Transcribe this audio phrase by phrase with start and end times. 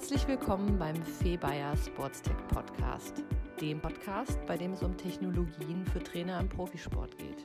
[0.00, 3.22] Herzlich willkommen beim Febayer Sportstech Podcast,
[3.60, 7.44] dem Podcast, bei dem es um Technologien für Trainer im Profisport geht.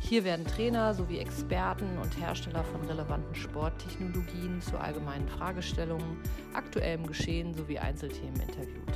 [0.00, 6.18] Hier werden Trainer sowie Experten und Hersteller von relevanten Sporttechnologien zu allgemeinen Fragestellungen,
[6.52, 8.92] aktuellem Geschehen sowie Einzelthemen interviewt.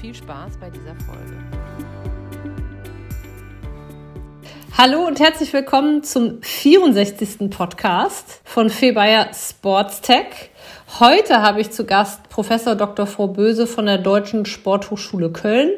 [0.00, 1.38] Viel Spaß bei dieser Folge.
[4.76, 7.48] Hallo und herzlich willkommen zum 64.
[7.48, 10.49] Podcast von Febayer Sportstech.
[10.98, 13.06] Heute habe ich zu Gast Professor Dr.
[13.06, 15.70] Frau Böse von der Deutschen Sporthochschule Köln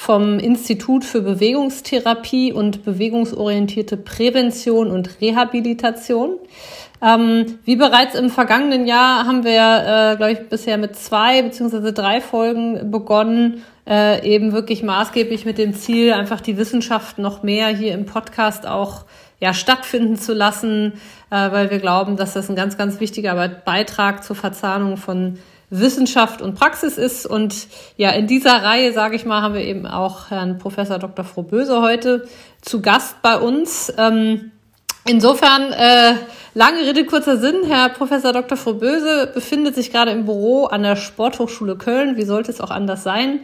[0.00, 6.38] vom Institut für Bewegungstherapie und bewegungsorientierte Prävention und Rehabilitation.
[7.02, 11.92] Ähm, wie bereits im vergangenen Jahr haben wir, äh, glaube ich, bisher mit zwei beziehungsweise
[11.92, 17.68] drei Folgen begonnen, äh, eben wirklich maßgeblich mit dem Ziel, einfach die Wissenschaft noch mehr
[17.68, 19.04] hier im Podcast auch
[19.40, 20.92] ja, stattfinden zu lassen,
[21.30, 25.38] äh, weil wir glauben, dass das ein ganz, ganz wichtiger Beitrag zur Verzahnung von
[25.70, 27.26] Wissenschaft und Praxis ist.
[27.26, 31.24] Und ja, in dieser Reihe, sage ich mal, haben wir eben auch Herrn Professor Dr.
[31.24, 32.28] Frohböse heute
[32.60, 33.92] zu Gast bei uns.
[33.96, 34.50] Ähm,
[35.06, 36.14] insofern, äh,
[36.54, 37.60] lange Rede, kurzer Sinn.
[37.66, 38.58] Herr Professor Dr.
[38.58, 42.16] Frohböse befindet sich gerade im Büro an der Sporthochschule Köln.
[42.16, 43.40] Wie sollte es auch anders sein?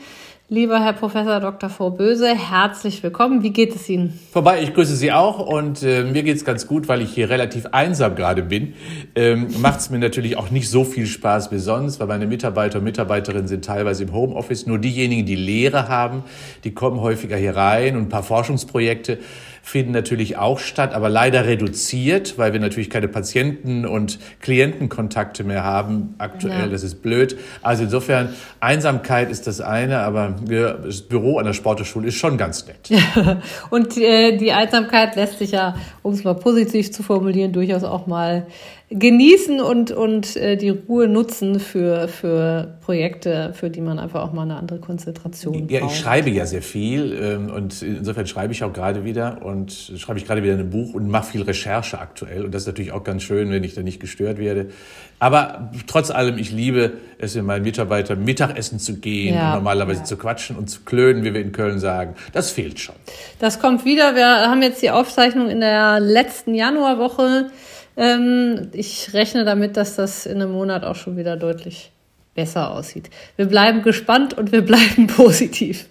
[0.48, 1.68] Lieber Herr Professor Dr.
[1.68, 3.42] Vorböse, herzlich willkommen.
[3.42, 4.16] Wie geht es Ihnen?
[4.30, 7.28] Vorbei, ich grüße Sie auch und äh, mir geht es ganz gut, weil ich hier
[7.30, 8.74] relativ einsam gerade bin.
[9.16, 12.78] Ähm, Macht es mir natürlich auch nicht so viel Spaß wie sonst, weil meine Mitarbeiter
[12.78, 14.66] und Mitarbeiterinnen sind teilweise im Homeoffice.
[14.66, 16.22] Nur diejenigen, die Lehre haben,
[16.62, 19.18] die kommen häufiger hier rein und ein paar Forschungsprojekte
[19.66, 25.64] finden natürlich auch statt, aber leider reduziert, weil wir natürlich keine Patienten- und Klientenkontakte mehr
[25.64, 26.14] haben.
[26.18, 26.66] Aktuell, ja.
[26.68, 27.36] das ist blöd.
[27.62, 28.28] Also insofern,
[28.60, 33.02] Einsamkeit ist das eine, aber das Büro an der Sporteschule ist schon ganz nett.
[33.70, 38.06] und äh, die Einsamkeit lässt sich ja, um es mal positiv zu formulieren, durchaus auch
[38.06, 38.46] mal
[38.88, 44.32] genießen und, und äh, die Ruhe nutzen für, für Projekte, für die man einfach auch
[44.32, 45.70] mal eine andere Konzentration ja, braucht.
[45.70, 49.72] Ja, ich schreibe ja sehr viel ähm, und insofern schreibe ich auch gerade wieder und
[49.72, 52.92] schreibe ich gerade wieder ein Buch und mache viel Recherche aktuell und das ist natürlich
[52.92, 54.68] auch ganz schön, wenn ich da nicht gestört werde.
[55.18, 60.00] Aber trotz allem, ich liebe es, mit meinen Mitarbeitern Mittagessen zu gehen ja, und normalerweise
[60.00, 60.04] ja.
[60.04, 62.14] zu quatschen und zu klönen, wie wir in Köln sagen.
[62.32, 62.94] Das fehlt schon.
[63.40, 64.14] Das kommt wieder.
[64.14, 67.50] Wir haben jetzt die Aufzeichnung in der letzten Januarwoche.
[67.96, 71.92] Ähm, ich rechne damit, dass das in einem Monat auch schon wieder deutlich
[72.34, 73.10] besser aussieht.
[73.36, 75.86] Wir bleiben gespannt und wir bleiben positiv.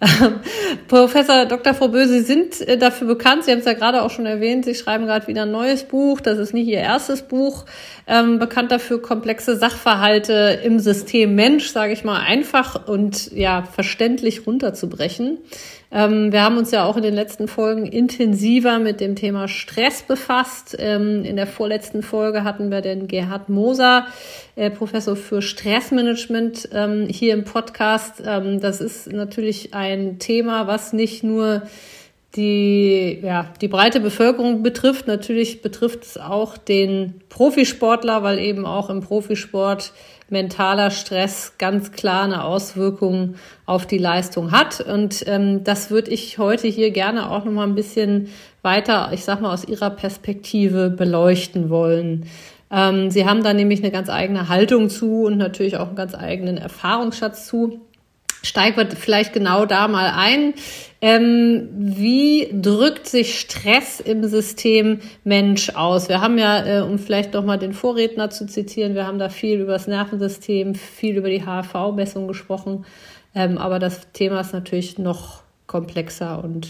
[0.00, 0.40] Ähm,
[0.88, 1.74] Professor Dr.
[1.74, 4.64] Frau Böse, Sie sind äh, dafür bekannt, Sie haben es ja gerade auch schon erwähnt,
[4.64, 7.64] Sie schreiben gerade wieder ein neues Buch, das ist nicht Ihr erstes Buch,
[8.06, 14.46] ähm, bekannt dafür, komplexe Sachverhalte im System Mensch, sage ich mal, einfach und ja verständlich
[14.46, 15.38] runterzubrechen.
[15.94, 20.02] Ähm, wir haben uns ja auch in den letzten Folgen intensiver mit dem Thema Stress
[20.02, 20.74] befasst.
[20.78, 24.06] Ähm, in der vorletzten Folge hatten wir den Gerhard Moser,
[24.56, 28.22] äh, Professor für Stressmanagement, ähm, hier im Podcast.
[28.24, 31.62] Ähm, das ist natürlich ein Thema, was nicht nur
[32.36, 35.06] die, ja, die breite Bevölkerung betrifft.
[35.06, 39.92] Natürlich betrifft es auch den Profisportler, weil eben auch im Profisport
[40.30, 43.34] mentaler Stress ganz klar eine Auswirkung
[43.66, 44.80] auf die Leistung hat.
[44.80, 48.28] Und ähm, das würde ich heute hier gerne auch noch mal ein bisschen
[48.62, 52.26] weiter, ich sag mal, aus Ihrer Perspektive beleuchten wollen.
[52.70, 56.14] Ähm, Sie haben da nämlich eine ganz eigene Haltung zu und natürlich auch einen ganz
[56.14, 57.80] eigenen Erfahrungsschatz zu
[58.42, 60.54] steigen wir vielleicht genau da mal ein.
[61.00, 66.08] Ähm, wie drückt sich Stress im System Mensch aus?
[66.08, 69.28] Wir haben ja, äh, um vielleicht noch mal den Vorredner zu zitieren, wir haben da
[69.28, 72.84] viel über das Nervensystem, viel über die HRV-Messung gesprochen.
[73.34, 76.68] Ähm, aber das Thema ist natürlich noch komplexer und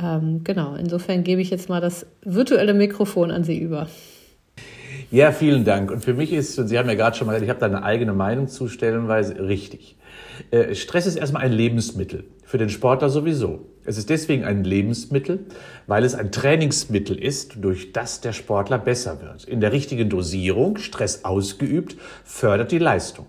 [0.00, 3.88] ähm, genau, insofern gebe ich jetzt mal das virtuelle Mikrofon an Sie über.
[5.10, 5.90] Ja, vielen Dank.
[5.90, 7.66] Und für mich ist, und Sie haben ja gerade schon mal gesagt, ich habe da
[7.66, 9.96] eine eigene Meinung zu stellenweise richtig.
[10.50, 13.66] Äh, Stress ist erstmal ein Lebensmittel, für den Sportler sowieso.
[13.84, 15.46] Es ist deswegen ein Lebensmittel,
[15.86, 19.44] weil es ein Trainingsmittel ist, durch das der Sportler besser wird.
[19.44, 23.26] In der richtigen Dosierung, Stress ausgeübt, fördert die Leistung.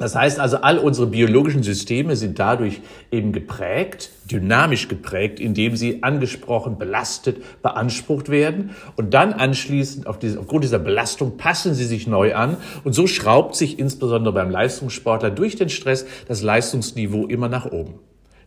[0.00, 2.80] Das heißt also, all unsere biologischen Systeme sind dadurch
[3.12, 8.70] eben geprägt, dynamisch geprägt, indem sie angesprochen, belastet, beansprucht werden.
[8.96, 12.56] Und dann anschließend auf diese, aufgrund dieser Belastung passen sie sich neu an.
[12.82, 17.98] Und so schraubt sich insbesondere beim Leistungssportler durch den Stress das Leistungsniveau immer nach oben.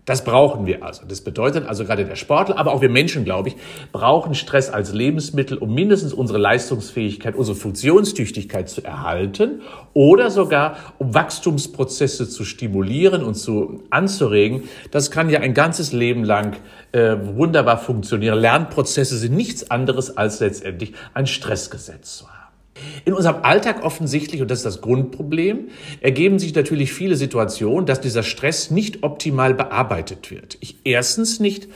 [0.06, 1.06] Das brauchen wir also.
[1.08, 3.56] Das bedeutet also gerade der Sportler, aber auch wir Menschen, glaube ich,
[3.94, 9.62] brauchen Stress als Lebensmittel, um mindestens unsere Leistungsfähigkeit, unsere Funktionstüchtigkeit zu erhalten
[9.94, 14.64] oder sogar um Wachstumsprozesse zu stimulieren und zu anzuregen.
[14.92, 16.58] Das kann ja ein ganzes Leben lang
[16.92, 18.40] äh, wunderbar funktionieren.
[18.40, 22.43] Lernprozesse sind nichts anderes als letztendlich ein Stressgesetz zu haben.
[23.06, 25.70] In unserem Alltag offensichtlich, und das ist das Grundproblem,
[26.02, 30.58] ergeben sich natürlich viele Situationen, dass dieser Stress nicht optimal bearbeitet wird.
[30.60, 31.68] Ich erstens nicht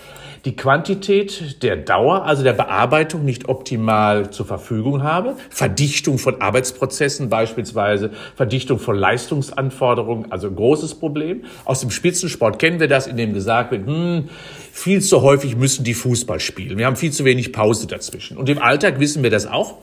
[0.45, 5.35] die Quantität der Dauer, also der Bearbeitung nicht optimal zur Verfügung habe.
[5.49, 11.43] Verdichtung von Arbeitsprozessen beispielsweise, Verdichtung von Leistungsanforderungen, also ein großes Problem.
[11.65, 14.29] Aus dem Spitzensport kennen wir das, in dem gesagt wird, hm,
[14.71, 16.77] viel zu häufig müssen die Fußball spielen.
[16.77, 18.37] Wir haben viel zu wenig Pause dazwischen.
[18.37, 19.75] Und im Alltag wissen wir das auch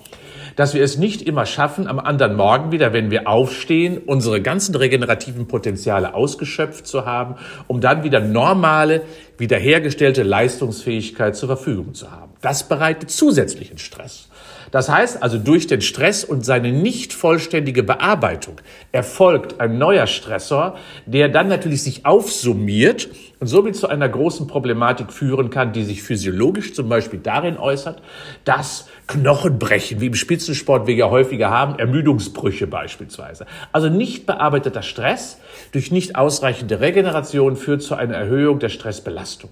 [0.56, 4.75] dass wir es nicht immer schaffen, am anderen Morgen wieder, wenn wir aufstehen, unsere ganzen
[4.75, 7.37] regenerativen Potenziale ausgeschöpft zu haben,
[7.67, 9.03] um dann wieder normale,
[9.39, 12.33] wiederhergestellte Leistungsfähigkeit zur Verfügung zu haben.
[12.41, 14.29] Das bereitet zusätzlichen Stress.
[14.75, 18.56] Das heißt also, durch den Stress und seine nicht vollständige Bearbeitung
[18.91, 20.75] erfolgt ein neuer Stressor,
[21.06, 26.03] der dann natürlich sich aufsummiert und somit zu einer großen Problematik führen kann, die sich
[26.03, 28.03] physiologisch zum Beispiel darin äußert,
[28.44, 33.47] dass Knochenbrechen, wie im Spitzensport wir ja häufiger haben, Ermüdungsbrüche beispielsweise.
[33.70, 35.38] Also nicht bearbeiteter Stress
[35.70, 39.50] durch nicht ausreichende Regeneration führt zu einer Erhöhung der Stressbelastung.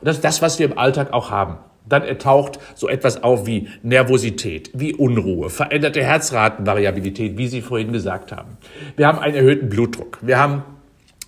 [0.00, 1.58] Und das ist das, was wir im Alltag auch haben.
[1.86, 8.32] Dann taucht so etwas auf wie Nervosität, wie Unruhe, veränderte Herzratenvariabilität, wie Sie vorhin gesagt
[8.32, 8.56] haben.
[8.96, 10.18] Wir haben einen erhöhten Blutdruck.
[10.22, 10.62] Wir haben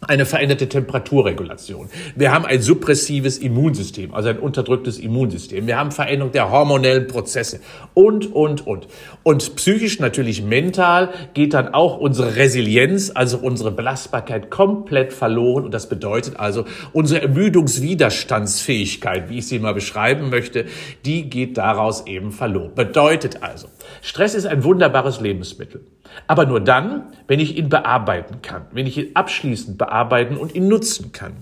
[0.02, 1.88] eine veränderte Temperaturregulation.
[2.14, 5.66] Wir haben ein suppressives Immunsystem, also ein unterdrücktes Immunsystem.
[5.66, 7.60] Wir haben Veränderung der hormonellen Prozesse
[7.94, 8.88] und, und, und.
[9.22, 15.64] Und psychisch, natürlich mental, geht dann auch unsere Resilienz, also unsere Belastbarkeit komplett verloren.
[15.64, 20.66] Und das bedeutet also, unsere Ermüdungswiderstandsfähigkeit, wie ich sie mal beschreiben möchte,
[21.06, 22.74] die geht daraus eben verloren.
[22.74, 23.68] Bedeutet also,
[24.02, 25.86] Stress ist ein wunderbares Lebensmittel.
[26.26, 30.68] Aber nur dann, wenn ich ihn bearbeiten kann, wenn ich ihn abschließend bearbeiten und ihn
[30.68, 31.32] nutzen kann.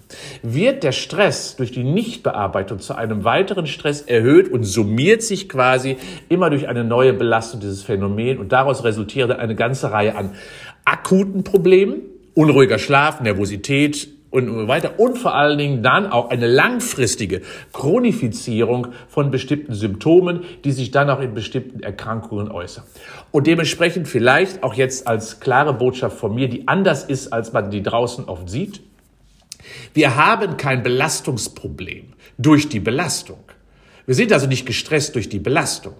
[0.42, 5.96] Wird der Stress durch die Nichtbearbeitung zu einem weiteren Stress erhöht und summiert sich quasi
[6.28, 10.32] immer durch eine neue Belastung dieses Phänomen und daraus resultiert eine ganze Reihe an
[10.84, 12.02] akuten Problemen,
[12.34, 14.98] unruhiger Schlaf, Nervosität, und weiter.
[14.98, 17.42] Und vor allen Dingen dann auch eine langfristige
[17.72, 22.82] Chronifizierung von bestimmten Symptomen, die sich dann auch in bestimmten Erkrankungen äußern.
[23.30, 27.70] Und dementsprechend vielleicht auch jetzt als klare Botschaft von mir, die anders ist, als man
[27.70, 28.80] die draußen oft sieht.
[29.92, 33.38] Wir haben kein Belastungsproblem durch die Belastung.
[34.04, 35.94] Wir sind also nicht gestresst durch die Belastung.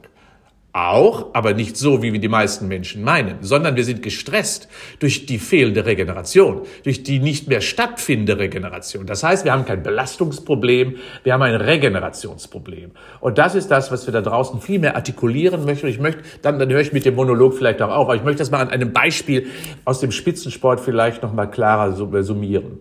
[0.77, 4.67] Auch, aber nicht so, wie wir die meisten Menschen meinen, sondern wir sind gestresst
[4.99, 9.07] durch die fehlende Regeneration, durch die nicht mehr stattfindende Regeneration.
[9.07, 12.91] Das heißt, wir haben kein Belastungsproblem, wir haben ein Regenerationsproblem.
[13.21, 15.87] Und das ist das, was wir da draußen viel mehr artikulieren möchten.
[15.87, 18.41] Ich möchte, dann, dann höre ich mit dem Monolog vielleicht auch auf, aber ich möchte
[18.41, 19.47] das mal an einem Beispiel
[19.85, 22.81] aus dem Spitzensport vielleicht nochmal klarer summieren.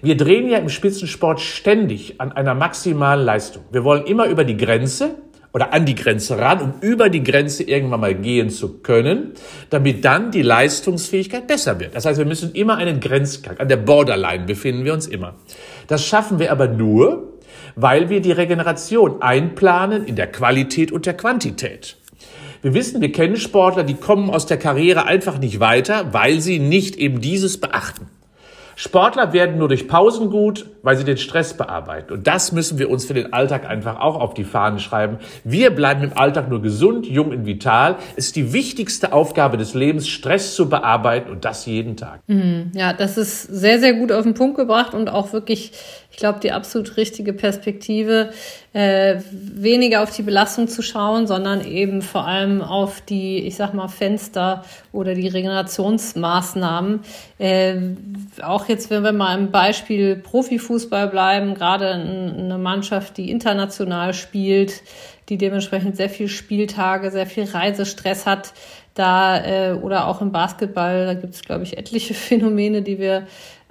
[0.00, 3.64] Wir drehen ja im Spitzensport ständig an einer maximalen Leistung.
[3.70, 5.16] Wir wollen immer über die Grenze,
[5.58, 9.32] oder an die Grenze ran, um über die Grenze irgendwann mal gehen zu können,
[9.70, 11.96] damit dann die Leistungsfähigkeit besser wird.
[11.96, 15.34] Das heißt, wir müssen immer einen Grenzgang, an der Borderline befinden wir uns immer.
[15.88, 17.40] Das schaffen wir aber nur,
[17.74, 21.96] weil wir die Regeneration einplanen in der Qualität und der Quantität.
[22.62, 26.60] Wir wissen, wir kennen Sportler, die kommen aus der Karriere einfach nicht weiter, weil sie
[26.60, 28.06] nicht eben dieses beachten.
[28.80, 32.12] Sportler werden nur durch Pausen gut, weil sie den Stress bearbeiten.
[32.12, 35.18] Und das müssen wir uns für den Alltag einfach auch auf die Fahnen schreiben.
[35.42, 37.96] Wir bleiben im Alltag nur gesund, jung und vital.
[38.14, 42.20] Es ist die wichtigste Aufgabe des Lebens, Stress zu bearbeiten und das jeden Tag.
[42.28, 42.70] Mhm.
[42.72, 45.72] Ja, das ist sehr, sehr gut auf den Punkt gebracht und auch wirklich
[46.07, 48.30] ich glaube, die absolut richtige Perspektive,
[48.72, 53.72] äh, weniger auf die Belastung zu schauen, sondern eben vor allem auf die, ich sag
[53.72, 57.00] mal, Fenster oder die Regenerationsmaßnahmen.
[57.38, 57.76] Äh,
[58.42, 64.82] auch jetzt, wenn wir mal im Beispiel Profifußball bleiben, gerade eine Mannschaft, die international spielt,
[65.28, 68.54] die dementsprechend sehr viel Spieltage, sehr viel Reisestress hat,
[68.94, 73.26] da äh, oder auch im Basketball, da gibt es, glaube ich, etliche Phänomene, die wir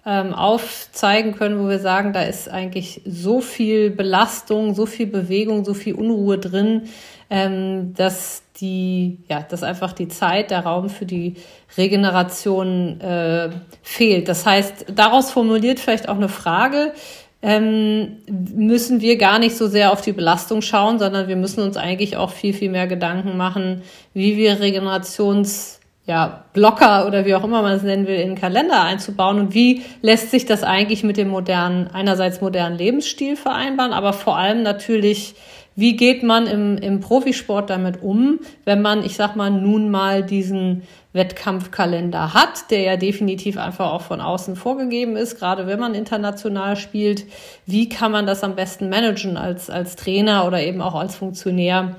[0.07, 5.65] ähm, aufzeigen können, wo wir sagen, da ist eigentlich so viel Belastung, so viel Bewegung,
[5.65, 6.83] so viel Unruhe drin,
[7.29, 11.35] ähm, dass die, ja, dass einfach die Zeit, der Raum für die
[11.77, 13.49] Regeneration äh,
[13.83, 14.29] fehlt.
[14.29, 16.93] Das heißt, daraus formuliert vielleicht auch eine Frage,
[17.41, 21.75] ähm, müssen wir gar nicht so sehr auf die Belastung schauen, sondern wir müssen uns
[21.75, 23.83] eigentlich auch viel, viel mehr Gedanken machen,
[24.13, 25.76] wie wir Regenerations
[26.07, 29.53] ja, Blocker oder wie auch immer man es nennen will, in den Kalender einzubauen und
[29.53, 34.63] wie lässt sich das eigentlich mit dem modernen, einerseits modernen Lebensstil vereinbaren, aber vor allem
[34.63, 35.35] natürlich,
[35.75, 40.23] wie geht man im, im Profisport damit um, wenn man, ich sag mal, nun mal
[40.23, 45.93] diesen Wettkampfkalender hat, der ja definitiv einfach auch von außen vorgegeben ist, gerade wenn man
[45.93, 47.25] international spielt.
[47.65, 51.97] Wie kann man das am besten managen als, als Trainer oder eben auch als Funktionär?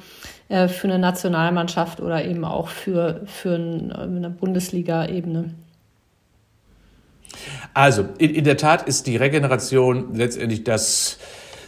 [0.49, 5.55] Äh, für eine Nationalmannschaft oder eben auch für, für eine Bundesliga-Ebene.
[7.75, 11.19] Also, in, in der Tat ist die Regeneration letztendlich das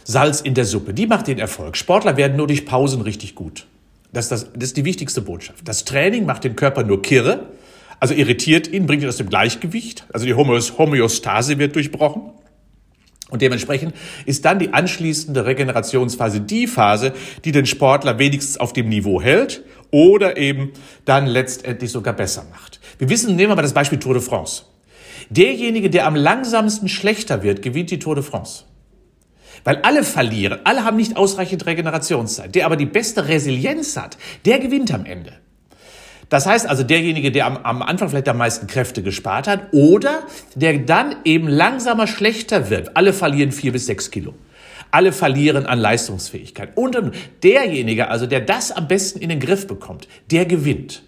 [0.03, 0.93] Salz in der Suppe.
[0.93, 1.77] Die macht den Erfolg.
[1.77, 3.67] Sportler werden nur durch Pausen richtig gut.
[4.11, 5.67] Das das, das ist die wichtigste Botschaft.
[5.67, 7.45] Das Training macht den Körper nur kirre,
[7.99, 10.05] also irritiert ihn, bringt ihn aus dem Gleichgewicht.
[10.11, 12.23] Also die Homöostase wird durchbrochen.
[13.31, 13.95] Und dementsprechend
[14.25, 19.63] ist dann die anschließende Regenerationsphase die Phase, die den Sportler wenigstens auf dem Niveau hält
[19.89, 20.73] oder eben
[21.05, 22.79] dann letztendlich sogar besser macht.
[22.99, 24.63] Wir wissen, nehmen wir mal das Beispiel Tour de France.
[25.29, 28.65] Derjenige, der am langsamsten schlechter wird, gewinnt die Tour de France.
[29.63, 32.53] Weil alle verlieren, alle haben nicht ausreichend Regenerationszeit.
[32.53, 35.33] Der aber die beste Resilienz hat, der gewinnt am Ende.
[36.31, 40.23] Das heißt also derjenige, der am, am Anfang vielleicht am meisten Kräfte gespart hat oder
[40.55, 42.95] der dann eben langsamer schlechter wird.
[42.95, 44.33] Alle verlieren vier bis sechs Kilo.
[44.91, 46.69] Alle verlieren an Leistungsfähigkeit.
[46.75, 46.97] Und
[47.43, 51.03] derjenige, also der das am besten in den Griff bekommt, der gewinnt.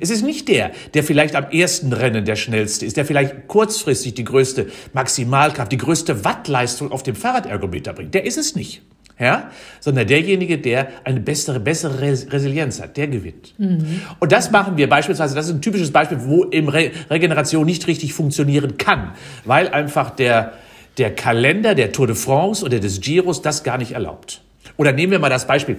[0.00, 4.14] Es ist nicht der, der vielleicht am ersten Rennen der schnellste ist, der vielleicht kurzfristig
[4.14, 8.14] die größte Maximalkraft, die größte Wattleistung auf dem Fahrradergometer bringt.
[8.14, 8.80] Der ist es nicht.
[9.22, 9.50] Ja?
[9.80, 13.54] Sondern derjenige, der eine bessere, bessere Resilienz hat, der gewinnt.
[13.58, 14.02] Mhm.
[14.18, 17.86] Und das machen wir beispielsweise, das ist ein typisches Beispiel, wo eben Re Regeneration nicht
[17.86, 19.12] richtig funktionieren kann,
[19.44, 20.54] weil einfach der,
[20.98, 24.42] der Kalender der Tour de France oder des Giros das gar nicht erlaubt.
[24.76, 25.76] Oder nehmen wir mal das Beispiel.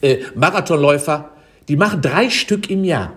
[0.00, 1.30] Äh, Marathonläufer
[1.68, 3.12] die machen drei Stück im Jahr.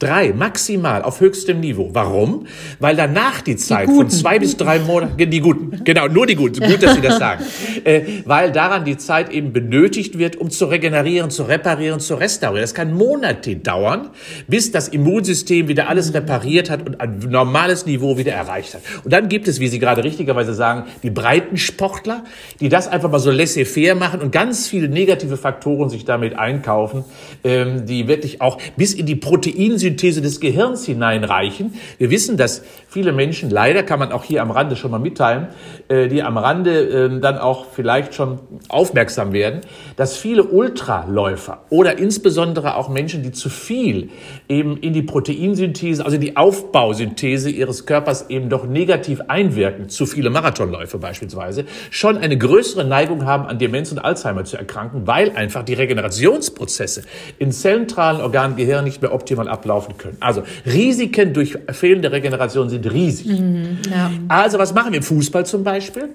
[0.00, 1.90] Drei, maximal, auf höchstem Niveau.
[1.92, 2.46] Warum?
[2.78, 6.36] Weil danach die Zeit die von zwei bis drei Monaten, die Guten, genau, nur die
[6.36, 7.44] Guten, gut, dass Sie das sagen.
[7.84, 12.62] Äh, weil daran die Zeit eben benötigt wird, um zu regenerieren, zu reparieren, zu restaurieren.
[12.62, 14.10] Das kann Monate dauern,
[14.48, 18.82] bis das Immunsystem wieder alles repariert hat und ein normales Niveau wieder erreicht hat.
[19.02, 22.24] Und dann gibt es, wie Sie gerade richtigerweise sagen, die breiten Sportler,
[22.60, 27.04] die das einfach mal so laissez-faire machen und ganz viele negative Faktoren sich damit einkaufen,
[27.44, 31.74] ähm, die wirklich auch bis in die Proteinsynthese Synthese des Gehirns hineinreichen.
[31.98, 35.48] Wir wissen, dass viele Menschen, leider kann man auch hier am Rande schon mal mitteilen,
[35.88, 39.62] äh, die am Rande ähm, dann auch vielleicht schon aufmerksam werden,
[39.96, 44.10] dass viele Ultraläufer oder insbesondere auch Menschen, die zu viel
[44.48, 50.30] eben in die Proteinsynthese, also die Aufbausynthese ihres Körpers eben doch negativ einwirken, zu viele
[50.30, 55.64] Marathonläufe beispielsweise, schon eine größere Neigung haben, an Demenz und Alzheimer zu erkranken, weil einfach
[55.64, 57.02] die Regenerationsprozesse
[57.38, 60.16] in zentralen Organen Gehirn nicht mehr optimal ablaufen laufen können.
[60.20, 63.40] Also Risiken durch fehlende Regeneration sind riesig.
[63.40, 64.10] Mhm, ja.
[64.28, 66.10] Also was machen wir im Fußball zum Beispiel?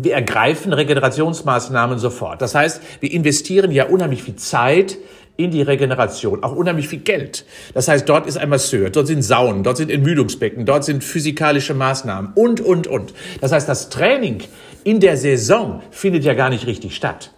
[0.00, 2.40] Wir ergreifen Regenerationsmaßnahmen sofort.
[2.40, 4.96] Das heißt, wir investieren ja unheimlich viel Zeit
[5.36, 7.44] in die Regeneration, auch unheimlich viel Geld.
[7.74, 11.74] Das heißt, dort ist ein Masseur, dort sind Saunen, dort sind Entmüdungsbecken, dort sind physikalische
[11.74, 13.14] Maßnahmen und, und, und.
[13.40, 14.42] Das heißt, das Training
[14.84, 17.32] in der Saison findet ja gar nicht richtig statt.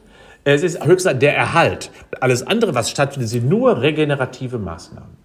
[0.44, 1.90] Es ist höchstens der Erhalt.
[2.20, 5.21] Alles andere, was stattfindet, sind nur regenerative Maßnahmen.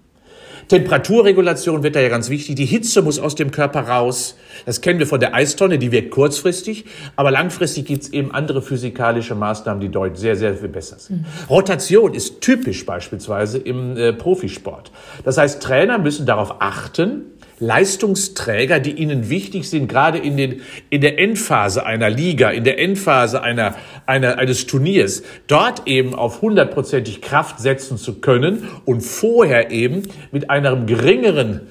[0.67, 2.55] Temperaturregulation wird da ja ganz wichtig.
[2.55, 4.35] Die Hitze muss aus dem Körper raus.
[4.65, 8.61] Das kennen wir von der Eistonne, die wirkt kurzfristig, aber langfristig gibt es eben andere
[8.61, 11.21] physikalische Maßnahmen, die dort sehr, sehr viel besser sind.
[11.21, 11.25] Mhm.
[11.49, 14.91] Rotation ist typisch beispielsweise im äh, Profisport.
[15.23, 17.25] Das heißt, Trainer müssen darauf achten,
[17.59, 22.79] Leistungsträger, die ihnen wichtig sind, gerade in, den, in der Endphase einer Liga, in der
[22.79, 29.71] Endphase einer, einer, eines Turniers, dort eben auf hundertprozentig Kraft setzen zu können und vorher
[29.71, 31.61] eben mit einem geringeren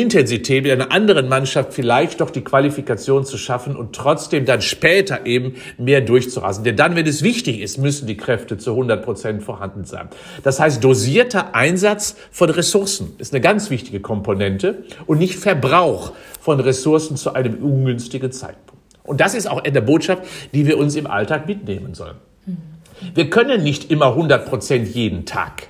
[0.00, 5.24] Intensität mit einer anderen Mannschaft vielleicht doch die Qualifikation zu schaffen und trotzdem dann später
[5.24, 6.64] eben mehr durchzurasen.
[6.64, 10.08] Denn dann, wenn es wichtig ist, müssen die Kräfte zu 100 Prozent vorhanden sein.
[10.42, 16.60] Das heißt, dosierter Einsatz von Ressourcen ist eine ganz wichtige Komponente und nicht Verbrauch von
[16.60, 18.82] Ressourcen zu einem ungünstigen Zeitpunkt.
[19.02, 22.16] Und das ist auch eine Botschaft, die wir uns im Alltag mitnehmen sollen.
[23.14, 25.68] Wir können nicht immer 100 Prozent jeden Tag.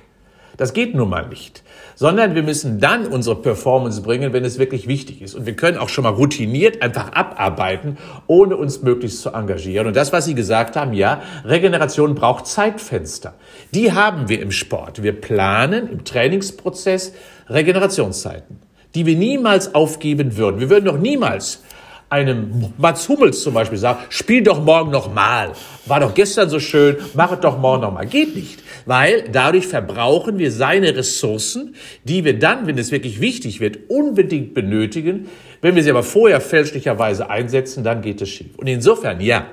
[0.57, 1.63] Das geht nun mal nicht
[1.97, 5.33] sondern wir müssen dann unsere Performance bringen, wenn es wirklich wichtig ist.
[5.33, 9.87] Und wir können auch schon mal routiniert einfach abarbeiten, ohne uns möglichst zu engagieren.
[9.87, 13.33] Und das, was Sie gesagt haben, ja, Regeneration braucht Zeitfenster.
[13.73, 15.01] Die haben wir im Sport.
[15.01, 17.13] Wir planen im Trainingsprozess
[17.49, 18.59] Regenerationszeiten,
[18.93, 20.59] die wir niemals aufgeben würden.
[20.59, 21.63] Wir würden doch niemals
[22.09, 25.51] einem Mats Hummels zum Beispiel sagen, spiel doch morgen noch mal.
[25.85, 28.05] War doch gestern so schön, mach es doch morgen noch mal.
[28.05, 33.59] Geht nicht, weil dadurch verbrauchen wir seine Ressourcen, die wir dann, wenn es wirklich wichtig
[33.59, 35.27] wird, unbedingt benötigen.
[35.61, 38.55] Wenn wir sie aber vorher fälschlicherweise einsetzen, dann geht es schief.
[38.57, 39.47] Und insofern, ja,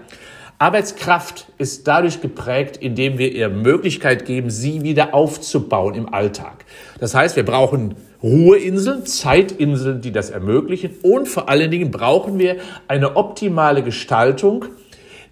[0.58, 6.64] Arbeitskraft ist dadurch geprägt, indem wir ihr Möglichkeit geben, sie wieder aufzubauen im Alltag.
[7.00, 10.92] Das heißt, wir brauchen Ruheinseln, Zeitinseln, die das ermöglichen.
[11.02, 12.56] Und vor allen Dingen brauchen wir
[12.88, 14.64] eine optimale Gestaltung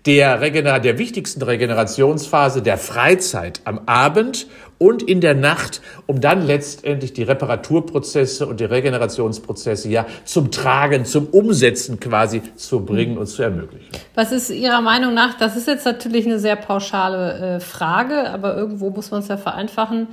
[0.04, 4.46] der, Regener der wichtigsten Regenerationsphase der Freizeit am Abend
[4.78, 11.04] und in der Nacht, um dann letztendlich die Reparaturprozesse und die Regenerationsprozesse ja zum Tragen,
[11.04, 13.86] zum Umsetzen quasi zu bringen und zu ermöglichen.
[14.16, 18.56] Was ist Ihrer Meinung nach, das ist jetzt natürlich eine sehr pauschale äh, Frage, aber
[18.56, 20.08] irgendwo muss man es ja vereinfachen.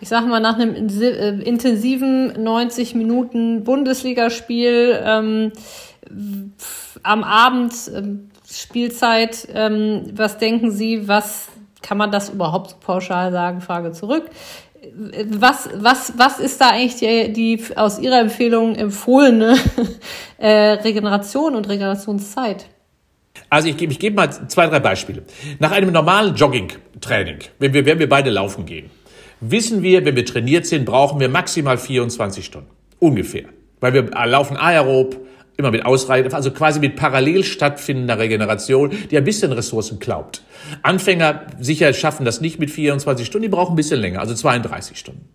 [0.00, 5.52] Ich sage mal, nach einem äh, intensiven 90 Minuten Bundesligaspiel ähm,
[7.02, 8.02] am Abend äh,
[8.50, 11.48] Spielzeit, ähm, was denken Sie, was
[11.82, 13.60] kann man das überhaupt pauschal sagen?
[13.60, 14.24] Frage zurück.
[15.28, 19.56] Was, was, was ist da eigentlich die, die aus Ihrer Empfehlung empfohlene
[20.38, 22.66] äh, Regeneration und Regenerationszeit?
[23.50, 25.22] Also ich gebe ich gebe mal zwei, drei Beispiele.
[25.58, 28.90] Nach einem normalen Jogging-Training, wenn wir, wenn wir beide laufen gehen,
[29.40, 32.70] wissen wir, wenn wir trainiert sind, brauchen wir maximal 24 Stunden.
[32.98, 33.44] Ungefähr.
[33.80, 35.16] Weil wir laufen aerob,
[35.56, 40.42] immer mit Ausreichend, also quasi mit parallel stattfindender Regeneration, die ein bisschen Ressourcen klaubt.
[40.82, 44.98] Anfänger sicher schaffen das nicht mit 24 Stunden, die brauchen ein bisschen länger, also 32
[44.98, 45.28] Stunden.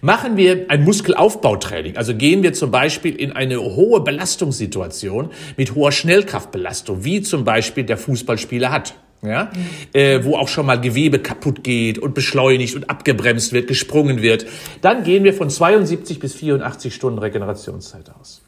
[0.00, 5.92] Machen wir ein Muskelaufbautraining, also gehen wir zum Beispiel in eine hohe Belastungssituation mit hoher
[5.92, 9.50] Schnellkraftbelastung, wie zum Beispiel der Fußballspieler hat ja,
[9.92, 14.46] äh, wo auch schon mal Gewebe kaputt geht und beschleunigt und abgebremst wird, gesprungen wird,
[14.82, 18.42] dann gehen wir von 72 bis 84 Stunden Regenerationszeit aus.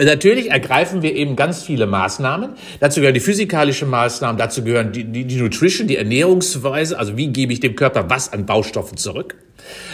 [0.00, 2.50] Natürlich ergreifen wir eben ganz viele Maßnahmen.
[2.80, 7.28] Dazu gehören die physikalischen Maßnahmen, dazu gehören die, die, die Nutrition, die Ernährungsweise, also wie
[7.28, 9.36] gebe ich dem Körper was an Baustoffen zurück.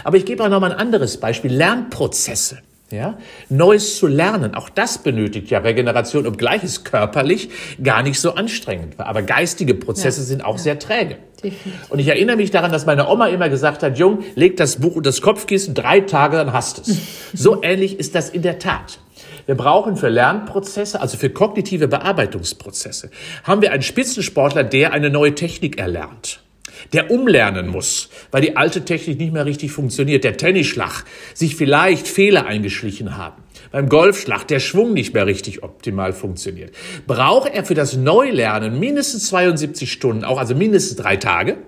[0.05, 2.59] Aber ich gebe auch noch mal ein anderes Beispiel, Lernprozesse.
[2.91, 3.19] Ja?
[3.49, 7.49] Neues zu lernen, auch das benötigt ja Regeneration, obgleich es körperlich
[7.83, 9.07] gar nicht so anstrengend war.
[9.07, 10.27] Aber geistige Prozesse ja.
[10.27, 10.63] sind auch ja.
[10.63, 11.17] sehr träge.
[11.43, 11.91] Definitiv.
[11.91, 14.97] Und ich erinnere mich daran, dass meine Oma immer gesagt hat, Jung, leg das Buch
[14.97, 16.99] und das Kopfkissen drei Tage, dann hast es.
[17.33, 18.99] so ähnlich ist das in der Tat.
[19.47, 23.11] Wir brauchen für Lernprozesse, also für kognitive Bearbeitungsprozesse,
[23.43, 26.44] haben wir einen Spitzensportler, der eine neue Technik erlernt
[26.93, 32.07] der umlernen muss, weil die alte Technik nicht mehr richtig funktioniert, der Tennisschlag, sich vielleicht
[32.07, 36.75] Fehler eingeschlichen haben, beim Golfschlag der Schwung nicht mehr richtig optimal funktioniert,
[37.07, 41.59] braucht er für das Neulernen mindestens 72 Stunden, auch also mindestens drei Tage.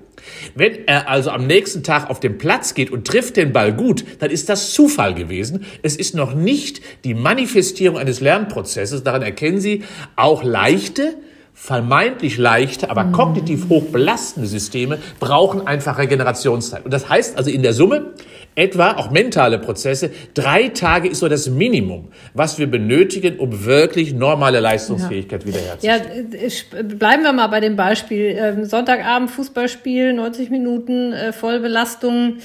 [0.55, 4.05] Wenn er also am nächsten Tag auf den Platz geht und trifft den Ball gut,
[4.19, 5.65] dann ist das Zufall gewesen.
[5.83, 9.05] Es ist noch nicht die Manifestierung eines Lernprozesses.
[9.05, 9.85] Daran erkennen Sie
[10.17, 11.17] auch leichte,
[11.59, 16.85] vermeintlich leichte, aber kognitiv hoch belastende Systeme brauchen einfach Regenerationszeit.
[16.85, 18.13] Und das heißt also in der Summe,
[18.55, 24.13] etwa auch mentale Prozesse, drei Tage ist so das Minimum, was wir benötigen, um wirklich
[24.13, 25.49] normale Leistungsfähigkeit ja.
[25.49, 26.31] wiederherzustellen.
[26.33, 28.37] Ja, bleiben wir mal bei dem Beispiel.
[28.39, 32.37] Ähm, Sonntagabend Fußballspiel, 90 Minuten äh, Vollbelastung,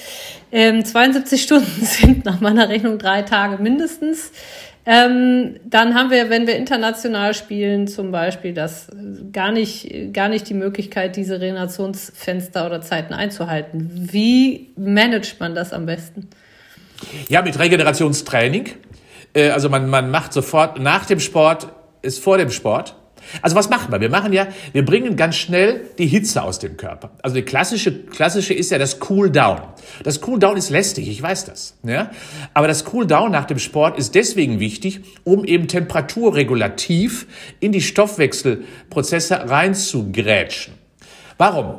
[0.52, 4.32] 72 ähm, Stunden sind nach meiner Rechnung drei Tage mindestens.
[4.86, 8.88] Ähm, dann haben wir, wenn wir international spielen, zum Beispiel, das
[9.32, 14.10] gar nicht, gar nicht die Möglichkeit, diese Regenerationsfenster oder Zeiten einzuhalten.
[14.12, 16.30] Wie managt man das am besten?
[17.30, 18.70] Ja, mit Regenerationstraining.
[19.34, 21.68] Äh, also man, man macht sofort nach dem Sport,
[22.02, 22.96] ist vor dem Sport
[23.42, 24.02] also was machen wir?
[24.02, 27.12] Wir machen ja, wir bringen ganz schnell die Hitze aus dem Körper.
[27.22, 29.62] Also die klassische, klassische ist ja das Cool Down.
[30.04, 31.78] Das Cool Down ist lästig, ich weiß das.
[31.84, 32.12] Ja?
[32.54, 37.28] Aber das Cool Down nach dem Sport ist deswegen wichtig, um eben temperaturregulativ
[37.60, 40.74] in die Stoffwechselprozesse reinzugrätschen.
[41.38, 41.78] Warum?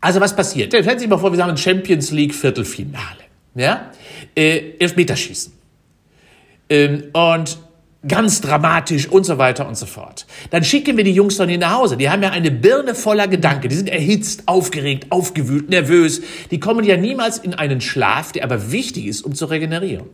[0.00, 0.68] Also was passiert?
[0.68, 3.24] Stellen Sie sich mal vor, wir haben ein Champions League Viertelfinale.
[3.54, 3.90] Ja?
[4.34, 5.52] Äh, Elfmeterschießen.
[6.68, 7.58] Ähm, und
[8.06, 10.26] ganz dramatisch und so weiter und so fort.
[10.50, 11.96] Dann schicken wir die Jungs doch nicht nach Hause.
[11.96, 13.68] Die haben ja eine Birne voller Gedanken.
[13.68, 16.22] Die sind erhitzt, aufgeregt, aufgewühlt, nervös.
[16.50, 20.06] Die kommen ja niemals in einen Schlaf, der aber wichtig ist, um zu regenerieren.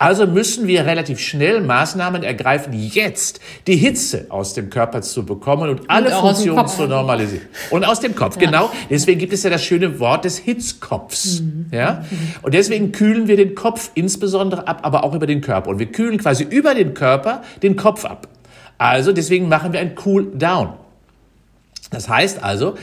[0.00, 5.68] Also müssen wir relativ schnell Maßnahmen ergreifen, jetzt die Hitze aus dem Körper zu bekommen
[5.68, 7.46] und alle und Funktionen zu normalisieren.
[7.68, 8.46] Und aus dem Kopf, ja.
[8.46, 8.70] genau.
[8.88, 11.42] Deswegen gibt es ja das schöne Wort des Hitzkopfs.
[11.42, 11.66] Mhm.
[11.70, 12.02] Ja?
[12.40, 15.68] Und deswegen kühlen wir den Kopf insbesondere ab, aber auch über den Körper.
[15.68, 18.26] Und wir kühlen quasi über den Körper den Kopf ab.
[18.78, 20.72] Also deswegen machen wir ein Cool Down.
[21.90, 22.74] Das heißt also,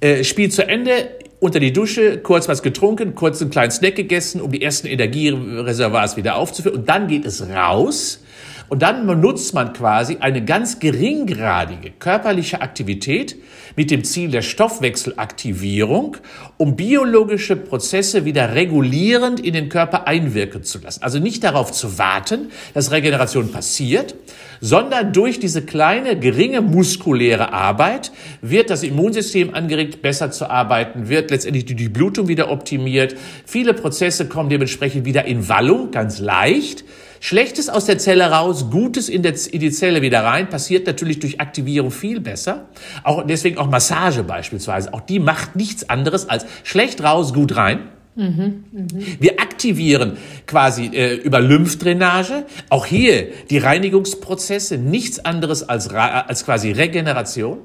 [0.00, 4.40] äh, Spiel zu Ende, unter die Dusche, kurz was getrunken, kurz einen kleinen Snack gegessen,
[4.40, 6.80] um die ersten Energiereservoirs wieder aufzufüllen.
[6.80, 8.20] Und dann geht es raus.
[8.68, 13.36] Und dann benutzt man quasi eine ganz geringgradige körperliche Aktivität
[13.76, 16.18] mit dem Ziel der Stoffwechselaktivierung,
[16.58, 21.02] um biologische Prozesse wieder regulierend in den Körper einwirken zu lassen.
[21.02, 24.14] Also nicht darauf zu warten, dass Regeneration passiert,
[24.60, 31.30] sondern durch diese kleine, geringe muskuläre Arbeit wird das Immunsystem angeregt, besser zu arbeiten, wird
[31.30, 33.14] letztendlich die Blutung wieder optimiert.
[33.46, 36.84] Viele Prozesse kommen dementsprechend wieder in Wallung, ganz leicht.
[37.20, 41.18] Schlechtes aus der Zelle raus, Gutes in, der, in die Zelle wieder rein, passiert natürlich
[41.18, 42.68] durch Aktivierung viel besser.
[43.02, 44.94] Auch deswegen auch Massage beispielsweise.
[44.94, 47.88] Auch die macht nichts anderes als schlecht raus, gut rein.
[48.18, 48.88] Mhm, mh.
[49.20, 56.72] Wir aktivieren quasi äh, über Lymphdrainage, auch hier die Reinigungsprozesse, nichts anderes als, als quasi
[56.72, 57.58] Regeneration.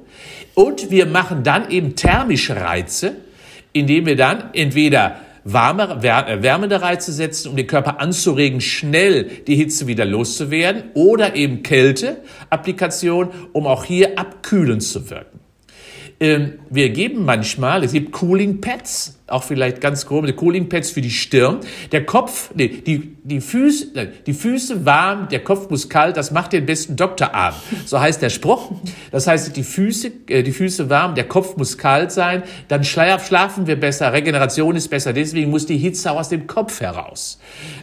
[0.54, 3.16] Und wir machen dann eben thermische Reize,
[3.72, 9.56] indem wir dann entweder warme, äh, wärmende Reize setzen, um den Körper anzuregen, schnell die
[9.56, 15.40] Hitze wieder loszuwerden, oder eben Kälteapplikation, um auch hier abkühlend zu wirken.
[16.20, 20.92] Ähm, wir geben manchmal, es gibt Cooling Pads, auch vielleicht ganz grob, die Cooling Pads
[20.92, 21.60] für die Stirn.
[21.94, 26.52] Der Kopf, nee, die, die, Füße, die Füße warm, der Kopf muss kalt, das macht
[26.52, 27.54] den besten Doktorarm.
[27.86, 28.72] So heißt der Spruch.
[29.12, 33.66] Das heißt, die Füße, äh, die Füße warm, der Kopf muss kalt sein, dann schlafen
[33.66, 37.40] wir besser, Regeneration ist besser, deswegen muss die Hitze auch aus dem Kopf heraus.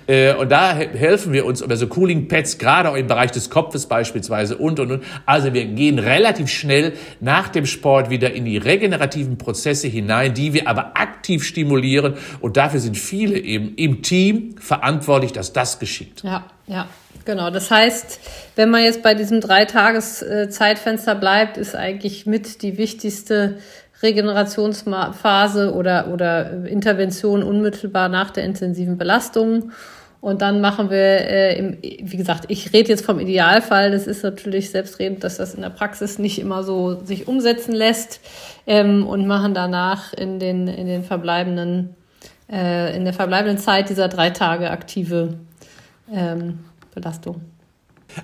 [0.06, 3.48] Äh, und da helfen wir uns über so Cooling Pads, gerade auch im Bereich des
[3.48, 5.04] Kopfes beispielsweise und, und, und.
[5.24, 10.52] Also wir gehen relativ schnell nach dem Sport wieder in die regenerativen Prozesse hinein, die
[10.52, 12.14] wir aber aktiv positiv stimulieren.
[12.40, 16.22] Und dafür sind viele eben im Team verantwortlich, dass das geschieht.
[16.22, 16.86] Ja, ja.
[17.26, 18.18] Genau, das heißt,
[18.56, 23.58] wenn man jetzt bei diesem Dreitages-Zeitfenster bleibt, ist eigentlich mit die wichtigste
[24.02, 29.70] Regenerationsphase oder, oder Intervention unmittelbar nach der intensiven Belastung.
[30.20, 33.90] Und dann machen wir, äh, im, wie gesagt, ich rede jetzt vom Idealfall.
[33.90, 38.20] Das ist natürlich selbstredend, dass das in der Praxis nicht immer so sich umsetzen lässt.
[38.70, 41.96] Ähm, und machen danach in den, in den verbleibenden,
[42.48, 45.40] äh, in der verbleibenden Zeit dieser drei Tage aktive
[46.14, 46.60] ähm,
[46.94, 47.40] Belastung.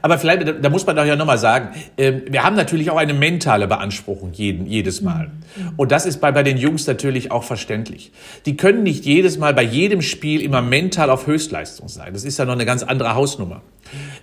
[0.02, 3.14] Aber vielleicht, da muss man doch ja nochmal sagen, ähm, wir haben natürlich auch eine
[3.14, 5.32] mentale Beanspruchung jeden, jedes Mal.
[5.56, 5.72] Mhm.
[5.76, 8.12] Und das ist bei, bei den Jungs natürlich auch verständlich.
[8.46, 12.12] Die können nicht jedes Mal bei jedem Spiel immer mental auf Höchstleistung sein.
[12.12, 13.62] Das ist ja noch eine ganz andere Hausnummer.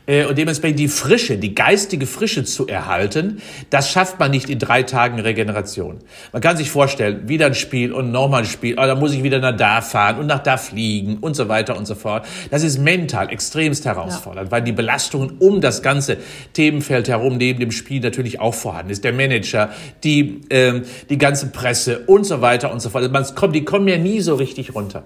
[0.05, 4.59] Äh, und dementsprechend die Frische, die geistige Frische zu erhalten, das schafft man nicht in
[4.59, 5.99] drei Tagen Regeneration.
[6.31, 9.23] Man kann sich vorstellen, wieder ein Spiel und nochmal ein Spiel, oh, dann muss ich
[9.23, 12.25] wieder nach da fahren und nach da fliegen und so weiter und so fort.
[12.51, 14.51] Das ist mental extremst herausfordernd, ja.
[14.51, 16.17] weil die Belastungen um das ganze
[16.53, 19.03] Themenfeld herum neben dem Spiel natürlich auch vorhanden ist.
[19.03, 19.69] Der Manager,
[20.03, 23.09] die, äh, die ganze Presse und so weiter und so fort.
[23.11, 25.03] Man kommt, die kommen ja nie so richtig runter.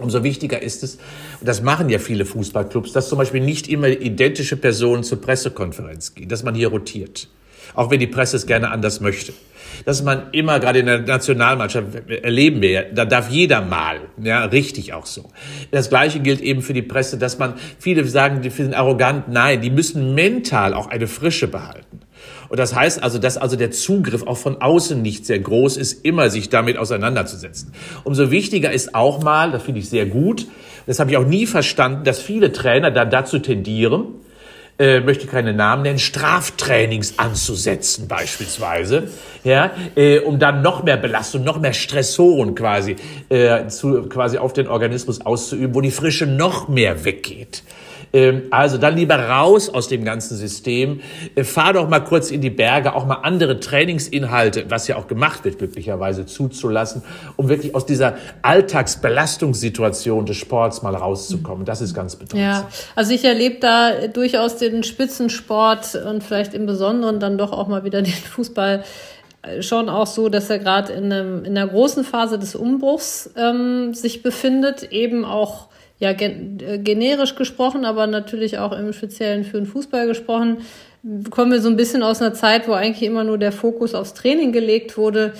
[0.00, 0.96] Umso wichtiger ist es,
[1.40, 6.14] und das machen ja viele Fußballclubs, dass zum Beispiel nicht immer identische Personen zur Pressekonferenz
[6.14, 7.28] gehen, dass man hier rotiert.
[7.74, 9.32] Auch wenn die Presse es gerne anders möchte.
[9.84, 14.44] Dass man immer, gerade in der Nationalmannschaft, erleben wir ja, da darf jeder mal, ja,
[14.46, 15.30] richtig auch so.
[15.70, 19.60] Das Gleiche gilt eben für die Presse, dass man, viele sagen, die sind arrogant, nein,
[19.60, 22.00] die müssen mental auch eine Frische behalten.
[22.50, 26.04] Und das heißt also, dass also der Zugriff auch von außen nicht sehr groß ist,
[26.04, 27.72] immer sich damit auseinanderzusetzen.
[28.02, 30.48] Umso wichtiger ist auch mal, das finde ich sehr gut,
[30.86, 34.06] das habe ich auch nie verstanden, dass viele Trainer dann dazu tendieren,
[34.80, 39.04] äh, möchte keine Namen nennen, Straftrainings anzusetzen beispielsweise,
[39.44, 42.96] ja, äh, um dann noch mehr Belastung, noch mehr Stressoren quasi,
[43.28, 47.62] äh, zu, quasi auf den Organismus auszuüben, wo die Frische noch mehr weggeht.
[48.12, 51.00] Ähm, also dann lieber raus aus dem ganzen System.
[51.34, 55.06] Äh, fahr doch mal kurz in die Berge, auch mal andere Trainingsinhalte, was ja auch
[55.06, 57.02] gemacht wird, glücklicherweise zuzulassen,
[57.36, 61.64] um wirklich aus dieser Alltagsbelastungssituation des Sports mal rauszukommen.
[61.64, 62.40] Das ist ganz bedeutsam.
[62.40, 67.68] Ja, also ich erlebe da durchaus den Spitzensport und vielleicht im Besonderen dann doch auch
[67.68, 68.84] mal wieder den Fußball
[69.42, 73.94] äh, schon auch so, dass er gerade in, in einer großen Phase des Umbruchs ähm,
[73.94, 75.68] sich befindet, eben auch
[76.00, 80.58] ja äh, generisch gesprochen, aber natürlich auch im Speziellen für den Fußball gesprochen,
[81.30, 84.12] kommen wir so ein bisschen aus einer Zeit, wo eigentlich immer nur der Fokus aufs
[84.14, 85.32] Training gelegt wurde.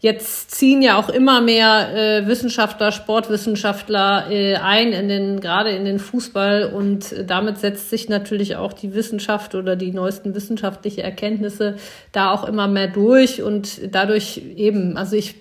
[0.00, 5.84] Jetzt ziehen ja auch immer mehr äh, Wissenschaftler, Sportwissenschaftler äh, ein in den gerade in
[5.84, 11.76] den Fußball und damit setzt sich natürlich auch die Wissenschaft oder die neuesten wissenschaftlichen Erkenntnisse
[12.12, 15.34] da auch immer mehr durch und dadurch eben, also ich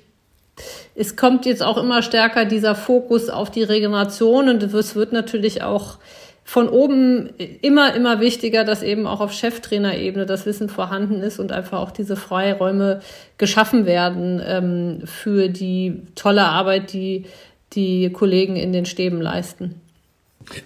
[0.95, 5.61] es kommt jetzt auch immer stärker dieser Fokus auf die Regeneration und es wird natürlich
[5.61, 5.97] auch
[6.43, 7.29] von oben
[7.61, 11.91] immer, immer wichtiger, dass eben auch auf Cheftrainerebene das Wissen vorhanden ist und einfach auch
[11.91, 13.01] diese Freiräume
[13.37, 17.25] geschaffen werden ähm, für die tolle Arbeit, die
[17.73, 19.81] die Kollegen in den Stäben leisten.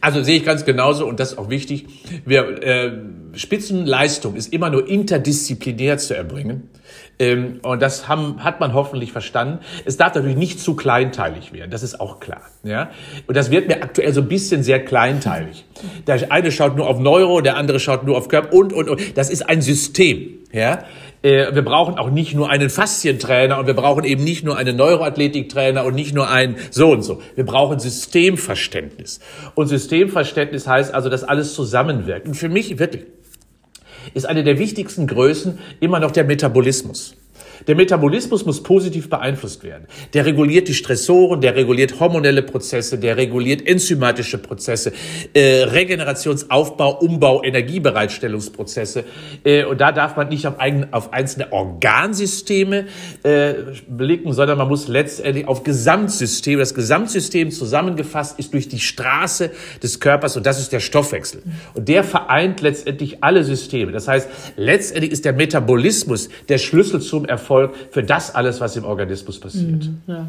[0.02, 1.88] Also sehe ich ganz genauso und das ist auch wichtig.
[2.26, 2.92] Wir, äh,
[3.34, 6.70] Spitzenleistung ist immer nur interdisziplinär zu erbringen.
[7.22, 9.60] Ähm, und das haben, hat man hoffentlich verstanden.
[9.86, 12.42] Es darf natürlich nicht zu kleinteilig werden, das ist auch klar.
[12.64, 12.90] Ja?
[13.28, 15.66] Und das wird mir aktuell so ein bisschen sehr kleinteilig.
[16.08, 19.18] Der eine schaut nur auf Neuro, der andere schaut nur auf Körper und, und, und.
[19.18, 20.40] Das ist ein System.
[20.52, 20.84] Ja,
[21.22, 24.76] äh, wir brauchen auch nicht nur einen Faszientrainer und wir brauchen eben nicht nur einen
[24.76, 27.22] Neuroathletiktrainer und nicht nur ein so und so.
[27.36, 29.20] Wir brauchen Systemverständnis.
[29.54, 32.28] Und Systemverständnis heißt also, dass alles zusammenwirkt.
[32.28, 33.04] Und für mich wirklich
[34.14, 37.16] ist eine der wichtigsten Größen immer noch der Metabolismus.
[37.68, 39.86] Der Metabolismus muss positiv beeinflusst werden.
[40.14, 44.94] Der reguliert die Stressoren, der reguliert hormonelle Prozesse, der reguliert enzymatische Prozesse,
[45.34, 49.04] äh, Regenerationsaufbau, Umbau, Energiebereitstellungsprozesse.
[49.44, 52.86] Äh, und da darf man nicht auf, ein, auf einzelne Organsysteme
[53.24, 53.54] äh,
[53.88, 56.60] blicken, sondern man muss letztendlich auf Gesamtsysteme.
[56.60, 61.44] Das Gesamtsystem zusammengefasst ist durch die Straße des Körpers und das ist der Stoffwechsel.
[61.74, 63.92] Und der vereint letztendlich alle Systeme.
[63.92, 68.76] Das heißt, letztendlich ist der Metabolismus der Schlüssel zum Erfolg Erfolg für das alles, was
[68.76, 69.86] im Organismus passiert.
[69.86, 70.28] Mhm, ja.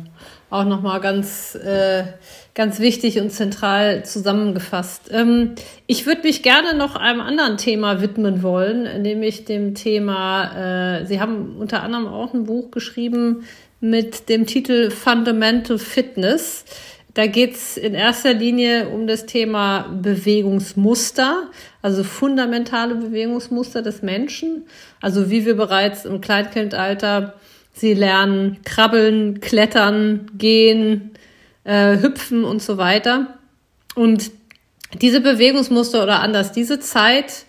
[0.51, 2.05] Auch nochmal ganz, äh,
[2.55, 5.11] ganz wichtig und zentral zusammengefasst.
[5.13, 5.55] Ähm,
[5.87, 11.21] ich würde mich gerne noch einem anderen Thema widmen wollen, nämlich dem Thema, äh, Sie
[11.21, 13.45] haben unter anderem auch ein Buch geschrieben
[13.81, 16.65] mit dem Titel Fundamental Fitness.
[17.15, 21.51] Da geht's in erster Linie um das Thema Bewegungsmuster,
[21.83, 24.65] also fundamentale Bewegungsmuster des Menschen.
[25.01, 27.35] Also wie wir bereits im Kleinkindalter
[27.75, 31.11] sie lernen, krabbeln, klettern, gehen,
[31.65, 33.39] äh, hüpfen und so weiter.
[33.95, 34.31] Und
[35.01, 37.45] diese Bewegungsmuster oder anders, diese Zeit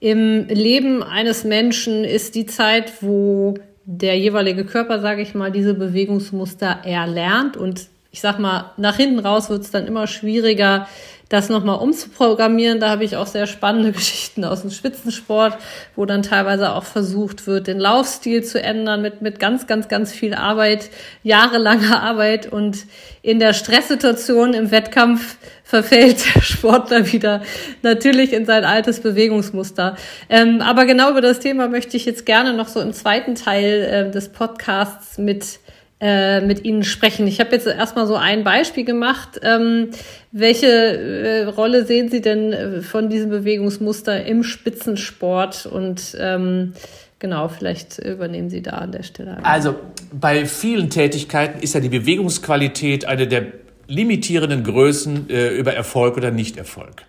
[0.00, 5.74] im Leben eines Menschen ist die Zeit, wo der jeweilige Körper, sage ich mal, diese
[5.74, 10.88] Bewegungsmuster erlernt und ich sag mal, nach hinten raus wird es dann immer schwieriger,
[11.28, 12.80] das nochmal umzuprogrammieren.
[12.80, 15.58] Da habe ich auch sehr spannende Geschichten aus dem Spitzensport,
[15.94, 20.12] wo dann teilweise auch versucht wird, den Laufstil zu ändern mit, mit ganz, ganz, ganz
[20.12, 20.90] viel Arbeit,
[21.22, 22.78] jahrelanger Arbeit und
[23.22, 27.42] in der Stresssituation im Wettkampf verfällt der Sportler wieder
[27.82, 29.96] natürlich in sein altes Bewegungsmuster.
[30.30, 34.08] Ähm, aber genau über das Thema möchte ich jetzt gerne noch so im zweiten Teil
[34.08, 35.58] äh, des Podcasts mit
[36.00, 37.26] äh, mit Ihnen sprechen.
[37.26, 39.40] Ich habe jetzt erstmal so ein Beispiel gemacht.
[39.42, 39.90] Ähm,
[40.30, 45.66] welche äh, Rolle sehen Sie denn äh, von diesem Bewegungsmuster im Spitzensport?
[45.66, 46.74] Und ähm,
[47.18, 49.44] genau, vielleicht übernehmen Sie da an der Stelle.
[49.44, 49.74] Also
[50.12, 53.46] bei vielen Tätigkeiten ist ja die Bewegungsqualität eine der
[53.88, 57.02] limitierenden Größen äh, über Erfolg oder Nichterfolg.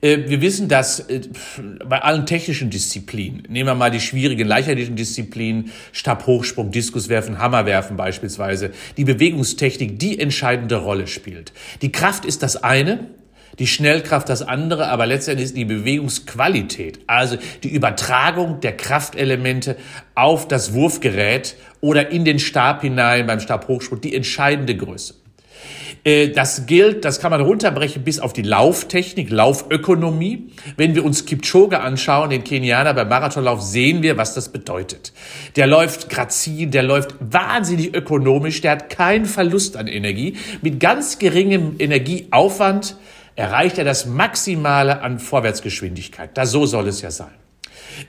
[0.00, 1.20] Äh, wir wissen, dass äh,
[1.84, 8.70] bei allen technischen Disziplinen, nehmen wir mal die schwierigen leichtathletischen Disziplinen, Stabhochsprung, Diskuswerfen, Hammerwerfen beispielsweise,
[8.96, 11.52] die Bewegungstechnik die entscheidende Rolle spielt.
[11.82, 13.08] Die Kraft ist das eine,
[13.58, 19.76] die Schnellkraft das andere, aber letztendlich ist die Bewegungsqualität, also die Übertragung der Kraftelemente
[20.14, 25.19] auf das Wurfgerät oder in den Stab hinein beim Stabhochsprung die entscheidende Größe.
[26.04, 30.52] Äh, das gilt, das kann man runterbrechen bis auf die Lauftechnik, Laufökonomie.
[30.76, 35.12] Wenn wir uns Kipchoge anschauen, den Kenianer beim Marathonlauf, sehen wir, was das bedeutet.
[35.56, 40.36] Der läuft grazil, der läuft wahnsinnig ökonomisch, der hat keinen Verlust an Energie.
[40.62, 42.96] Mit ganz geringem Energieaufwand
[43.36, 46.30] erreicht er das Maximale an Vorwärtsgeschwindigkeit.
[46.34, 47.39] Da so soll es ja sein.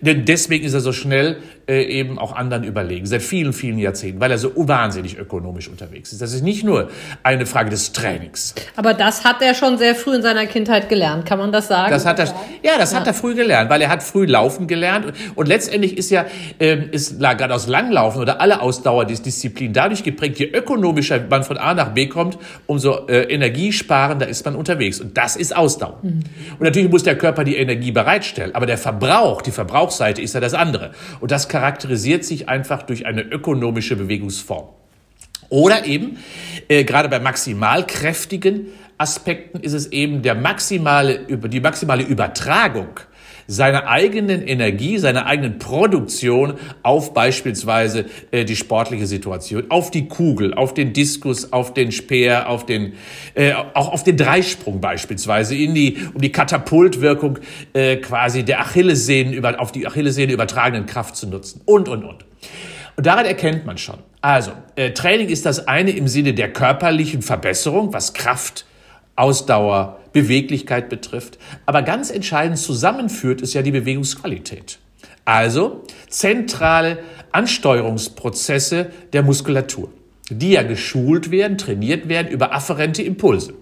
[0.02, 4.20] Denn deswegen ist er so schnell äh, eben auch anderen überlegen, seit vielen, vielen Jahrzehnten,
[4.20, 6.22] weil er so wahnsinnig ökonomisch unterwegs ist.
[6.22, 6.90] Das ist nicht nur
[7.24, 8.56] eine Frage des Trainings.
[8.76, 11.92] Aber das hat er schon sehr früh in seiner Kindheit gelernt, kann man das sagen?
[11.92, 12.26] Das hat er,
[12.64, 13.00] ja, das ja.
[13.00, 15.14] hat er früh gelernt, weil er hat früh laufen gelernt.
[15.36, 16.26] Und, letztendlich ist ja,
[16.60, 21.74] ähm, ist gerade aus Langlaufen oder alle Ausdauerdisziplinen dadurch geprägt, je ökonomischer man von A
[21.74, 25.00] nach B kommt, umso äh, energiesparender ist man unterwegs.
[25.00, 26.00] Und das ist Ausdauer.
[26.02, 26.24] Mhm.
[26.54, 30.40] Und natürlich muss der Körper die Energie bereitstellen, aber der Verbrauch, die Verbrauchsseite ist ja
[30.40, 30.92] das andere.
[31.20, 34.70] Und das charakterisiert sich einfach durch eine ökonomische Bewegungsform.
[35.50, 36.18] Oder eben,
[36.70, 43.00] äh, gerade bei maximal kräftigen Aspekten ist es eben der maximale, die maximale Übertragung
[43.48, 50.54] seiner eigenen Energie, seiner eigenen Produktion auf beispielsweise äh, die sportliche Situation, auf die Kugel,
[50.54, 52.94] auf den Diskus, auf den Speer, auf den,
[53.34, 57.40] äh, auch auf den Dreisprung beispielsweise, in die, um die Katapultwirkung
[57.74, 62.26] äh, quasi der Achillessehnen über, auf die Achillessehne übertragenen Kraft zu nutzen und, und, und.
[62.98, 63.98] Und daran erkennt man schon.
[64.22, 68.66] Also, äh, Training ist das eine im Sinne der körperlichen Verbesserung, was Kraft,
[69.16, 71.38] Ausdauer, Beweglichkeit betrifft.
[71.66, 74.80] Aber ganz entscheidend zusammenführt ist ja die Bewegungsqualität.
[75.26, 77.00] Also zentrale
[77.32, 79.92] Ansteuerungsprozesse der Muskulatur,
[80.30, 83.54] die ja geschult werden, trainiert werden über afferente Impulse.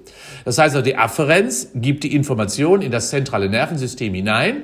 [0.46, 4.64] Das heißt also, die Afferenz gibt die Information in das zentrale Nervensystem hinein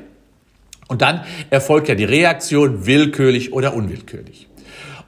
[0.88, 4.48] und dann erfolgt ja die Reaktion willkürlich oder unwillkürlich.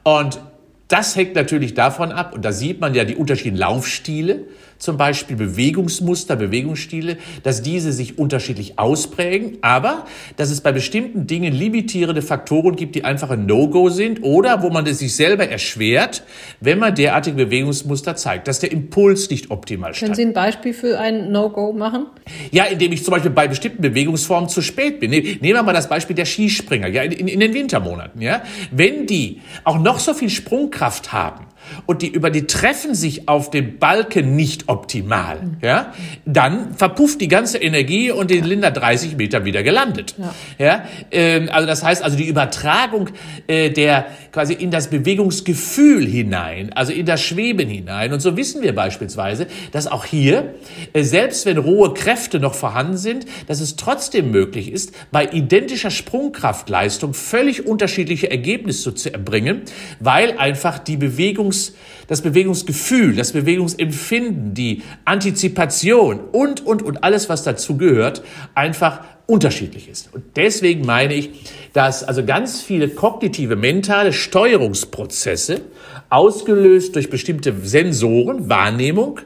[0.03, 0.39] Und
[0.87, 4.45] das hängt natürlich davon ab, und da sieht man ja die unterschiedlichen Laufstile
[4.77, 11.53] zum Beispiel Bewegungsmuster, Bewegungsstile, dass diese sich unterschiedlich ausprägen, aber dass es bei bestimmten Dingen
[11.53, 16.23] limitierende Faktoren gibt, die einfach ein No-Go sind oder wo man es sich selber erschwert,
[16.59, 20.99] wenn man derartige Bewegungsmuster zeigt, dass der Impuls nicht optimal Können Sie ein Beispiel für
[20.99, 22.07] ein No-Go machen?
[22.51, 25.11] Ja, indem ich zum Beispiel bei bestimmten Bewegungsformen zu spät bin.
[25.11, 28.43] Nehmen wir mal das Beispiel der Skispringer, ja, in, in den Wintermonaten, ja.
[28.71, 31.47] Wenn die auch noch so viel Sprungkraft haben,
[31.85, 35.93] und die über die treffen sich auf dem Balken nicht optimal, ja,
[36.25, 40.15] dann verpufft die ganze Energie und den Linder 30 Meter wieder gelandet.
[40.17, 43.09] Ja, ja ähm, also das heißt also die Übertragung
[43.47, 48.13] äh, der quasi in das Bewegungsgefühl hinein, also in das Schweben hinein.
[48.13, 50.53] Und so wissen wir beispielsweise, dass auch hier,
[50.93, 55.91] äh, selbst wenn rohe Kräfte noch vorhanden sind, dass es trotzdem möglich ist, bei identischer
[55.91, 59.63] Sprungkraftleistung völlig unterschiedliche Ergebnisse zu erbringen,
[59.99, 61.73] weil einfach die Bewegungs,
[62.07, 68.23] das Bewegungsgefühl, das Bewegungsempfinden, die Antizipation und, und, und alles, was dazu gehört,
[68.55, 70.13] einfach unterschiedlich ist.
[70.13, 71.29] Und deswegen meine ich,
[71.73, 75.61] dass also ganz viele kognitive, mentale Steuerungsprozesse
[76.09, 79.19] ausgelöst durch bestimmte Sensoren, Wahrnehmung,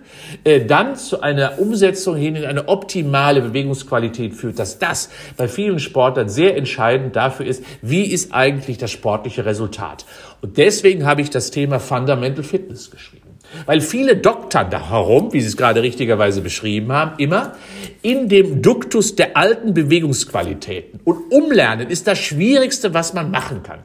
[0.44, 5.80] äh, dann zu einer Umsetzung hin in eine optimale Bewegungsqualität führt, dass das bei vielen
[5.80, 10.06] Sportlern sehr entscheidend dafür ist, wie ist eigentlich das sportliche Resultat.
[10.42, 13.21] Und deswegen habe ich das Thema Fundamental Fitness geschrieben.
[13.66, 17.54] Weil viele doktern da herum, wie Sie es gerade richtigerweise beschrieben haben, immer
[18.02, 21.00] in dem Duktus der alten Bewegungsqualitäten.
[21.04, 23.80] Und Umlernen ist das Schwierigste, was man machen kann.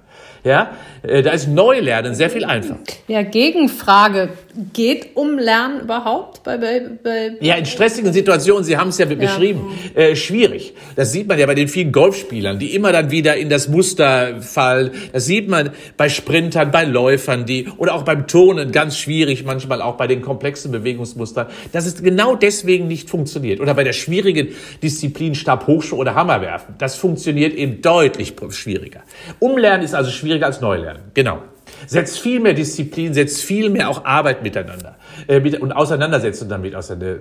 [0.44, 0.70] Ja,
[1.02, 2.78] äh, da ist Neulernen sehr viel einfacher.
[3.08, 4.30] Ja, Gegenfrage.
[4.72, 9.14] Geht Umlernen überhaupt bei, bei, bei Ja, in stressigen Situationen, Sie haben es ja, ja.
[9.14, 10.74] beschrieben, äh, schwierig.
[10.94, 14.42] Das sieht man ja bei den vielen Golfspielern, die immer dann wieder in das Muster
[14.42, 14.90] fallen.
[15.12, 19.82] Das sieht man bei Sprintern, bei Läufern, die, oder auch beim Turnen ganz schwierig, manchmal
[19.82, 23.60] auch bei den komplexen Bewegungsmustern, dass es genau deswegen nicht funktioniert.
[23.60, 24.48] Oder bei der schwierigen
[24.82, 26.74] Disziplin Stab, Hochschuh oder Hammerwerfen.
[26.78, 29.02] Das funktioniert eben deutlich schwieriger.
[29.38, 31.02] Umlernen ist also schwierig schwieriger als Neulernen.
[31.14, 31.42] Genau.
[31.86, 34.96] Setzt viel mehr Disziplin, setzt viel mehr auch Arbeit miteinander
[35.28, 36.74] äh, mit, und Auseinandersetzung damit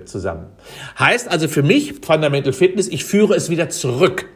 [0.04, 0.46] zusammen.
[0.98, 4.26] Heißt also für mich Fundamental Fitness, ich führe es wieder zurück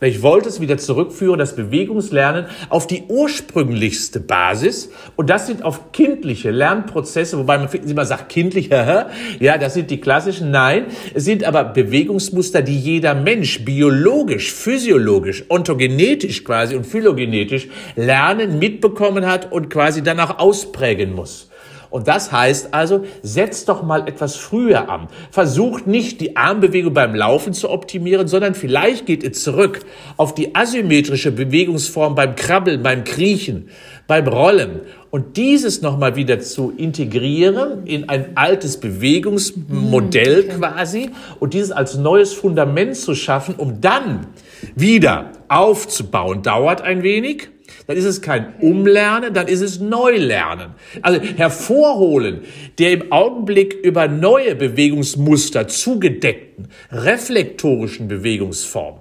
[0.00, 4.90] ich wollte es wieder zurückführen, das Bewegungslernen auf die ursprünglichste Basis.
[5.16, 8.68] Und das sind auf kindliche Lernprozesse, wobei man immer sagt, kindlich,
[9.40, 10.52] ja, das sind die klassischen.
[10.52, 18.60] Nein, es sind aber Bewegungsmuster, die jeder Mensch biologisch, physiologisch, ontogenetisch quasi und phylogenetisch lernen,
[18.60, 21.47] mitbekommen hat und quasi danach ausprägen muss.
[21.90, 25.08] Und das heißt also, setzt doch mal etwas früher an.
[25.30, 29.80] Versucht nicht die Armbewegung beim Laufen zu optimieren, sondern vielleicht geht ihr zurück
[30.16, 33.70] auf die asymmetrische Bewegungsform beim Krabbeln, beim Kriechen,
[34.06, 34.80] beim Rollen.
[35.10, 41.96] Und dieses nochmal wieder zu integrieren in ein altes Bewegungsmodell mhm, quasi und dieses als
[41.96, 44.26] neues Fundament zu schaffen, um dann
[44.74, 47.48] wieder aufzubauen, dauert ein wenig
[47.88, 50.74] dann ist es kein Umlernen, dann ist es Neulernen.
[51.00, 52.42] Also hervorholen
[52.78, 59.00] der im Augenblick über neue Bewegungsmuster zugedeckten, reflektorischen Bewegungsformen.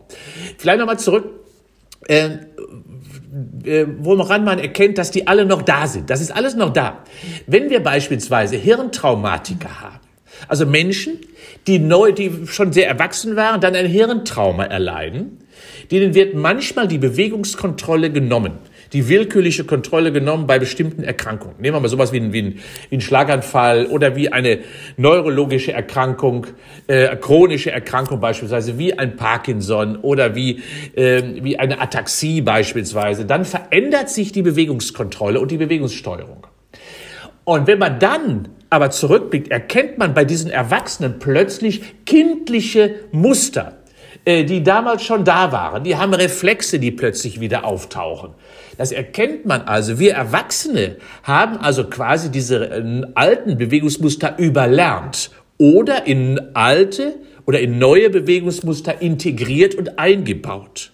[0.58, 1.26] Vielleicht nochmal zurück.
[2.08, 2.38] Äh,
[3.66, 6.10] äh, woran man erkennt, dass die alle noch da sind.
[6.10, 7.04] Das ist alles noch da.
[7.46, 10.00] Wenn wir beispielsweise Hirntraumatiker haben,
[10.48, 11.20] also Menschen,
[11.68, 15.40] die neu, die schon sehr erwachsen waren, dann ein Hirntrauma erleiden,
[15.92, 18.54] denen wird manchmal die Bewegungskontrolle genommen
[18.94, 21.56] die willkürliche Kontrolle genommen bei bestimmten Erkrankungen.
[21.60, 24.60] Nehmen wir mal sowas wie, ein, wie, ein, wie ein Schlaganfall oder wie eine
[24.98, 26.48] neurologische Erkrankung,
[26.88, 30.62] äh, chronische Erkrankung beispielsweise, wie ein Parkinson oder wie,
[30.96, 33.26] äh, wie eine Ataxie beispielsweise.
[33.26, 36.48] Dann verändert sich die Bewegungskontrolle und die Bewegungssteuerung.
[37.44, 43.77] Und wenn man dann aber zurückblickt, erkennt man bei diesen Erwachsenen plötzlich kindliche Muster,
[44.28, 45.84] die damals schon da waren.
[45.84, 48.32] Die haben Reflexe, die plötzlich wieder auftauchen.
[48.78, 50.00] Das erkennt man also.
[50.00, 57.80] Wir Erwachsene haben also quasi diese äh, alten Bewegungsmuster überlernt oder in alte oder in
[57.80, 60.92] neue Bewegungsmuster integriert und eingebaut.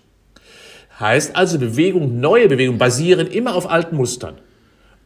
[0.99, 4.35] Heißt also, Bewegung, neue Bewegungen basieren immer auf alten Mustern.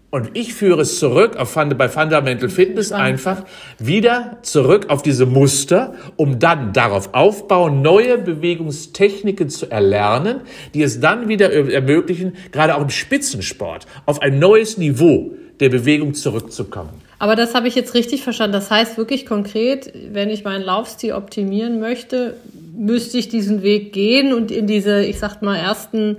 [0.10, 3.43] Und ich führe es zurück auf, bei Fundamental Fitness einfach
[3.78, 10.41] wieder zurück auf diese Muster, um dann darauf aufbauen, neue Bewegungstechniken zu erlernen,
[10.74, 16.14] die es dann wieder ermöglichen, gerade auch im Spitzensport, auf ein neues Niveau der Bewegung
[16.14, 17.01] zurückzukommen.
[17.20, 18.53] Aber das habe ich jetzt richtig verstanden.
[18.53, 22.38] Das heißt wirklich konkret, wenn ich meinen Laufstil optimieren möchte,
[22.78, 26.18] müsste ich diesen Weg gehen und in diese, ich sag mal, ersten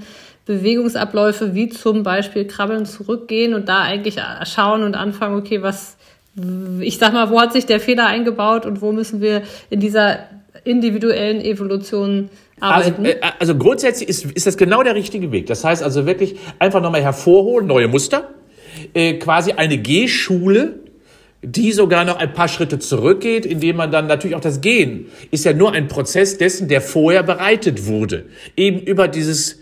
[0.48, 5.98] Bewegungsabläufe wie zum Beispiel Krabbeln zurückgehen und da eigentlich schauen und anfangen, okay, was,
[6.80, 10.20] ich sag mal, wo hat sich der Fehler eingebaut und wo müssen wir in dieser
[10.64, 12.30] individuellen Evolution
[12.60, 13.06] also, arbeiten?
[13.06, 15.46] Also, also grundsätzlich ist, ist das genau der richtige Weg.
[15.48, 18.30] Das heißt also wirklich einfach nochmal hervorholen, neue Muster,
[18.94, 20.80] äh, quasi eine G-Schule,
[21.42, 25.44] die sogar noch ein paar Schritte zurückgeht, indem man dann natürlich auch das Gehen ist
[25.44, 28.24] ja nur ein Prozess dessen, der vorher bereitet wurde.
[28.56, 29.60] Eben über dieses,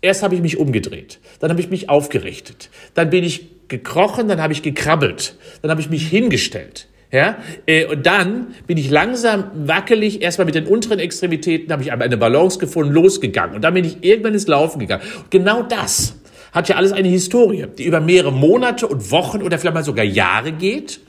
[0.00, 4.40] erst habe ich mich umgedreht, dann habe ich mich aufgerichtet, dann bin ich gekrochen, dann
[4.40, 6.88] habe ich gekrabbelt, dann habe ich mich hingestellt.
[7.12, 7.36] Ja,
[7.66, 12.16] äh, und dann bin ich langsam wackelig, erstmal mit den unteren Extremitäten, habe ich eine
[12.16, 13.54] Balance gefunden, losgegangen.
[13.54, 15.04] Und dann bin ich irgendwann ins Laufen gegangen.
[15.16, 16.16] Und genau das
[16.50, 20.04] hat ja alles eine Historie, die über mehrere Monate und Wochen oder vielleicht mal sogar
[20.04, 21.00] Jahre geht.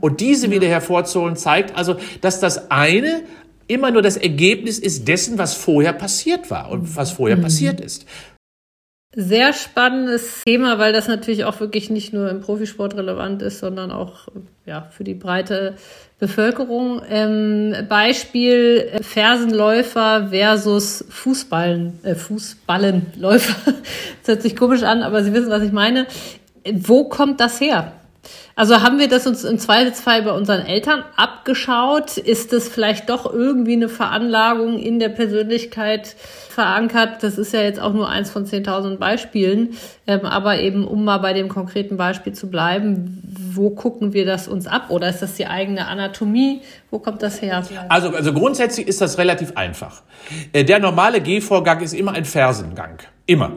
[0.00, 3.22] Und diese wieder hervorzuholen zeigt also, dass das eine
[3.68, 7.42] immer nur das Ergebnis ist dessen, was vorher passiert war und was vorher mhm.
[7.42, 8.06] passiert ist.
[9.18, 13.90] Sehr spannendes Thema, weil das natürlich auch wirklich nicht nur im Profisport relevant ist, sondern
[13.90, 14.28] auch
[14.66, 15.76] ja, für die breite
[16.18, 17.00] Bevölkerung.
[17.08, 23.72] Ähm, Beispiel äh, Fersenläufer versus Fußballen, äh, Fußballenläufer.
[24.20, 26.06] das hört sich komisch an, aber Sie wissen, was ich meine.
[26.70, 27.92] Wo kommt das her?
[28.58, 32.16] Also haben wir das uns im Zweifelsfall bei unseren Eltern abgeschaut?
[32.16, 36.16] Ist es vielleicht doch irgendwie eine Veranlagung in der Persönlichkeit
[36.48, 37.22] verankert?
[37.22, 39.76] Das ist ja jetzt auch nur eins von 10.000 Beispielen.
[40.06, 43.22] Ähm, aber eben, um mal bei dem konkreten Beispiel zu bleiben,
[43.52, 44.86] wo gucken wir das uns ab?
[44.88, 46.62] Oder ist das die eigene Anatomie?
[46.90, 47.62] Wo kommt das her?
[47.90, 50.02] Also, also grundsätzlich ist das relativ einfach.
[50.54, 53.00] Äh, der normale Gehvorgang ist immer ein Fersengang.
[53.26, 53.52] Immer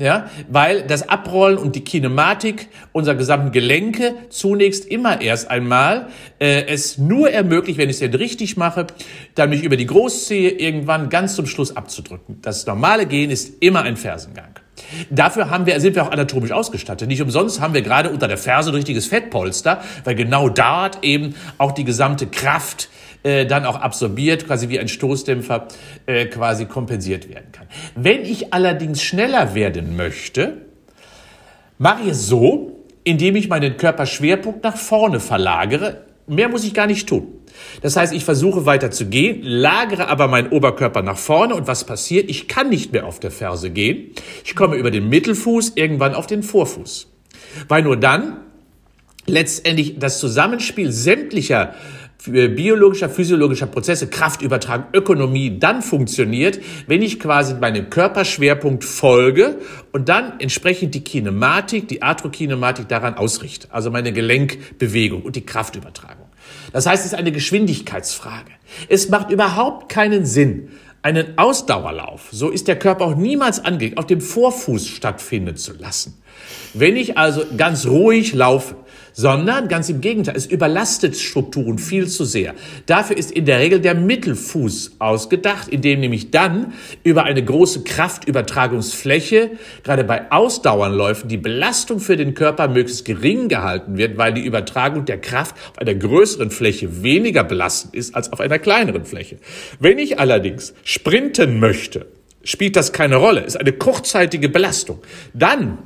[0.00, 6.64] ja, weil das Abrollen und die Kinematik unserer gesamten Gelenke zunächst immer erst einmal äh,
[6.68, 8.86] es nur ermöglicht, wenn ich es denn richtig mache,
[9.34, 12.38] dann mich über die Großzehe irgendwann ganz zum Schluss abzudrücken.
[12.40, 14.54] Das normale Gehen ist immer ein Fersengang.
[15.10, 17.06] Dafür haben wir, sind wir auch anatomisch ausgestattet.
[17.06, 21.34] Nicht umsonst haben wir gerade unter der Ferse ein richtiges Fettpolster, weil genau dort eben
[21.58, 22.88] auch die gesamte Kraft
[23.22, 25.68] äh, dann auch absorbiert, quasi wie ein Stoßdämpfer
[26.06, 27.66] äh, quasi kompensiert werden kann.
[27.94, 30.58] Wenn ich allerdings schneller werden möchte,
[31.78, 36.04] mache ich es so, indem ich meinen Körperschwerpunkt nach vorne verlagere.
[36.26, 37.26] Mehr muss ich gar nicht tun.
[37.82, 41.84] Das heißt, ich versuche weiter zu gehen, lagere aber meinen Oberkörper nach vorne und was
[41.84, 42.30] passiert?
[42.30, 44.12] Ich kann nicht mehr auf der Ferse gehen.
[44.44, 47.08] Ich komme über den Mittelfuß irgendwann auf den Vorfuß.
[47.68, 48.36] Weil nur dann
[49.26, 51.74] letztendlich das Zusammenspiel sämtlicher
[52.24, 59.58] biologischer, physiologischer Prozesse, Kraftübertragung, Ökonomie dann funktioniert, wenn ich quasi meinem Körperschwerpunkt folge
[59.92, 66.26] und dann entsprechend die Kinematik, die Arthrokinematik daran ausrichte, also meine Gelenkbewegung und die Kraftübertragung.
[66.72, 68.50] Das heißt, es ist eine Geschwindigkeitsfrage.
[68.88, 70.70] Es macht überhaupt keinen Sinn,
[71.02, 76.20] einen Ausdauerlauf, so ist der Körper auch niemals angelegt, auf dem Vorfuß stattfinden zu lassen.
[76.74, 78.76] Wenn ich also ganz ruhig laufe,
[79.20, 82.54] sondern ganz im Gegenteil, es überlastet Strukturen viel zu sehr.
[82.86, 86.72] Dafür ist in der Regel der Mittelfuß ausgedacht, in dem nämlich dann
[87.04, 89.50] über eine große Kraftübertragungsfläche,
[89.82, 95.04] gerade bei Ausdauernläufen, die Belastung für den Körper möglichst gering gehalten wird, weil die Übertragung
[95.04, 99.36] der Kraft auf einer größeren Fläche weniger belastend ist als auf einer kleineren Fläche.
[99.78, 102.06] Wenn ich allerdings sprinten möchte,
[102.42, 105.00] spielt das keine Rolle, ist eine kurzzeitige Belastung.
[105.34, 105.76] Dann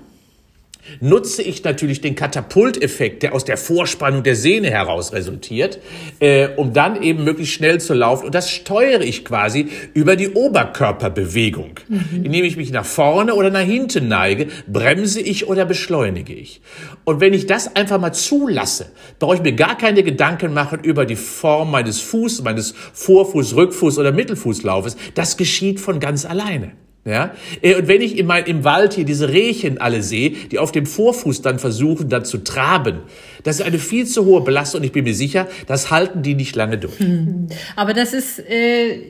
[1.01, 5.78] nutze ich natürlich den Katapulteffekt, der aus der Vorspannung der Sehne heraus resultiert,
[6.20, 8.26] äh, um dann eben möglichst schnell zu laufen.
[8.26, 11.80] Und das steuere ich quasi über die Oberkörperbewegung.
[11.89, 12.24] Mhm.
[12.24, 16.61] Indem ich mich nach vorne oder nach hinten neige, bremse ich oder beschleunige ich.
[17.05, 18.87] Und wenn ich das einfach mal zulasse,
[19.18, 23.99] brauche ich mir gar keine Gedanken machen über die Form meines Fuß, meines Vorfuß, Rückfuß
[23.99, 24.97] oder Mittelfußlaufes.
[25.14, 26.72] Das geschieht von ganz alleine.
[27.05, 27.35] Ja?
[27.61, 30.73] Äh, und wenn ich in mein, im Wald hier diese Rehchen alle sehe, die auf
[30.73, 33.01] dem Vorfuß dann versuchen, dann zu traben,
[33.43, 36.35] das ist eine viel zu hohe Belastung und ich bin mir sicher, das halten die
[36.35, 36.95] nicht lange durch.
[37.77, 39.01] Aber das ist äh,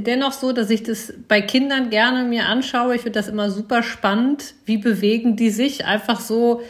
[0.00, 2.94] dennoch so, dass ich das bei Kindern gerne mir anschaue.
[2.94, 4.54] Ich finde das immer super spannend.
[4.64, 6.60] Wie bewegen die sich einfach so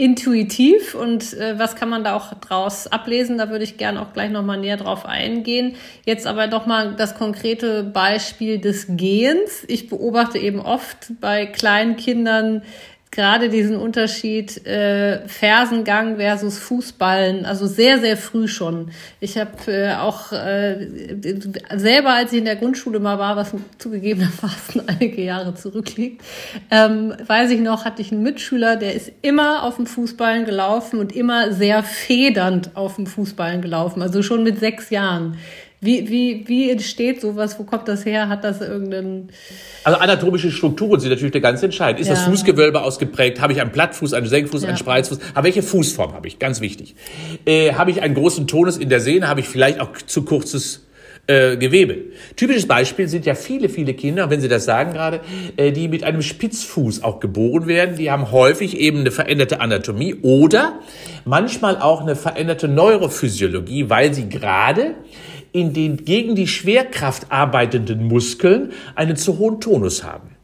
[0.00, 3.36] intuitiv und äh, was kann man da auch draus ablesen?
[3.36, 5.76] Da würde ich gerne auch gleich nochmal näher drauf eingehen.
[6.06, 9.62] Jetzt aber nochmal das konkrete Beispiel des Gehens.
[9.68, 12.62] Ich beobachte eben oft bei kleinen Kindern
[13.10, 18.92] gerade diesen Unterschied äh, Fersengang versus Fußballen, also sehr, sehr früh schon.
[19.18, 20.86] Ich habe äh, auch äh,
[21.74, 26.22] selber, als ich in der Grundschule mal war, was zugegebenermaßen einige Jahre zurückliegt,
[26.70, 31.00] ähm, weiß ich noch, hatte ich einen Mitschüler, der ist immer auf dem Fußballen gelaufen
[31.00, 35.36] und immer sehr federnd auf dem Fußballen gelaufen, also schon mit sechs Jahren.
[35.82, 37.58] Wie, wie, wie entsteht sowas?
[37.58, 38.28] Wo kommt das her?
[38.28, 39.30] Hat das irgendeinen.
[39.82, 42.00] Also anatomische Strukturen sind natürlich ganz entscheidend.
[42.00, 42.14] Ist ja.
[42.14, 43.40] das Fußgewölbe ausgeprägt?
[43.40, 44.68] Habe ich einen Plattfuß, einen Senkfuß, ja.
[44.68, 45.18] einen Spreizfuß?
[45.34, 46.38] Aber welche Fußform habe ich?
[46.38, 46.94] Ganz wichtig.
[47.46, 49.28] Äh, habe ich einen großen Tonus in der Sehne?
[49.28, 50.86] Habe ich vielleicht auch zu kurzes
[51.26, 51.96] äh, Gewebe.
[52.36, 55.20] Typisches Beispiel sind ja viele, viele Kinder, wenn Sie das sagen gerade,
[55.56, 57.96] äh, die mit einem Spitzfuß auch geboren werden.
[57.96, 60.80] Die haben häufig eben eine veränderte Anatomie oder
[61.24, 64.94] manchmal auch eine veränderte Neurophysiologie, weil sie gerade
[65.52, 70.36] in den gegen die Schwerkraft arbeitenden Muskeln einen zu hohen Tonus haben.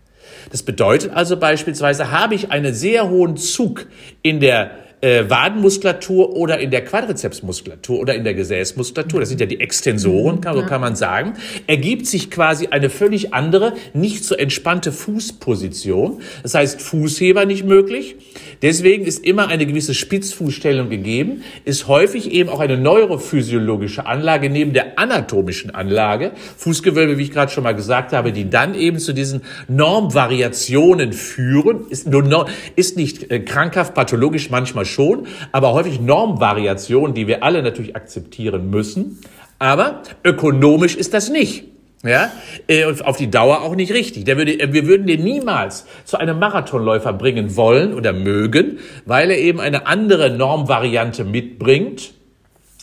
[0.51, 3.87] Das bedeutet also beispielsweise, habe ich einen sehr hohen Zug
[4.23, 9.47] in der äh, Wadenmuskulatur oder in der Quadrizepsmuskulatur oder in der Gesäßmuskulatur, das sind ja
[9.47, 11.35] die Extensoren, kann, so kann man sagen,
[11.67, 16.23] ergibt sich quasi eine völlig andere, nicht so entspannte Fußposition.
[16.43, 18.17] Das heißt, Fußheber nicht möglich.
[18.63, 24.73] Deswegen ist immer eine gewisse Spitzfußstellung gegeben, ist häufig eben auch eine neurophysiologische Anlage neben
[24.73, 29.13] der anatomischen Anlage, Fußgewölbe, wie ich gerade schon mal gesagt habe, die dann eben zu
[29.13, 37.15] diesen Normvariationen führen, ist, nur, ist nicht äh, krankhaft, pathologisch manchmal schon, aber häufig Normvariationen,
[37.15, 39.19] die wir alle natürlich akzeptieren müssen.
[39.59, 41.65] Aber ökonomisch ist das nicht.
[42.05, 42.31] Ja,
[42.69, 44.25] äh, auf die Dauer auch nicht richtig.
[44.25, 49.39] Der würde, wir würden den niemals zu einem Marathonläufer bringen wollen oder mögen, weil er
[49.39, 52.13] eben eine andere Normvariante mitbringt,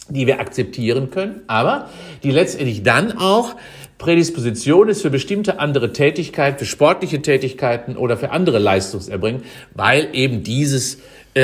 [0.09, 1.89] die wir akzeptieren können, aber
[2.23, 3.55] die letztendlich dann auch
[3.97, 9.43] Prädisposition ist für bestimmte andere Tätigkeiten, für sportliche Tätigkeiten oder für andere Leistungserbringen,
[9.73, 10.99] weil eben dieses äh,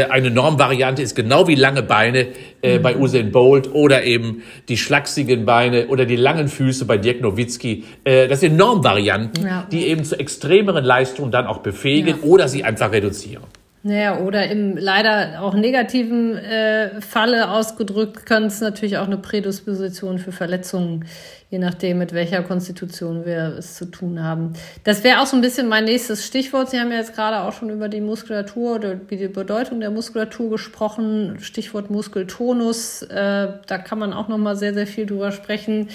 [0.09, 2.27] eine Normvariante ist, genau wie lange Beine
[2.61, 2.81] äh, mhm.
[2.83, 7.83] bei Usain Bolt oder eben die schlachsigen Beine oder die langen Füße bei Dirk Nowitzki.
[8.03, 9.67] Äh, das sind Normvarianten, ja.
[9.71, 12.23] die eben zu extremeren Leistungen dann auch befähigen ja.
[12.23, 13.43] oder sie einfach reduzieren.
[13.81, 20.19] Naja, oder im leider auch negativen äh, Falle ausgedrückt, kann es natürlich auch eine Prädisposition
[20.19, 21.05] für Verletzungen,
[21.49, 24.51] je nachdem, mit welcher Konstitution wir es zu tun haben.
[24.83, 26.69] Das wäre auch so ein bisschen mein nächstes Stichwort.
[26.69, 30.49] Sie haben ja jetzt gerade auch schon über die Muskulatur oder die Bedeutung der Muskulatur
[30.49, 31.37] gesprochen.
[31.39, 33.03] Stichwort Muskeltonus.
[33.03, 35.87] Äh, da kann man auch noch mal sehr, sehr viel drüber sprechen,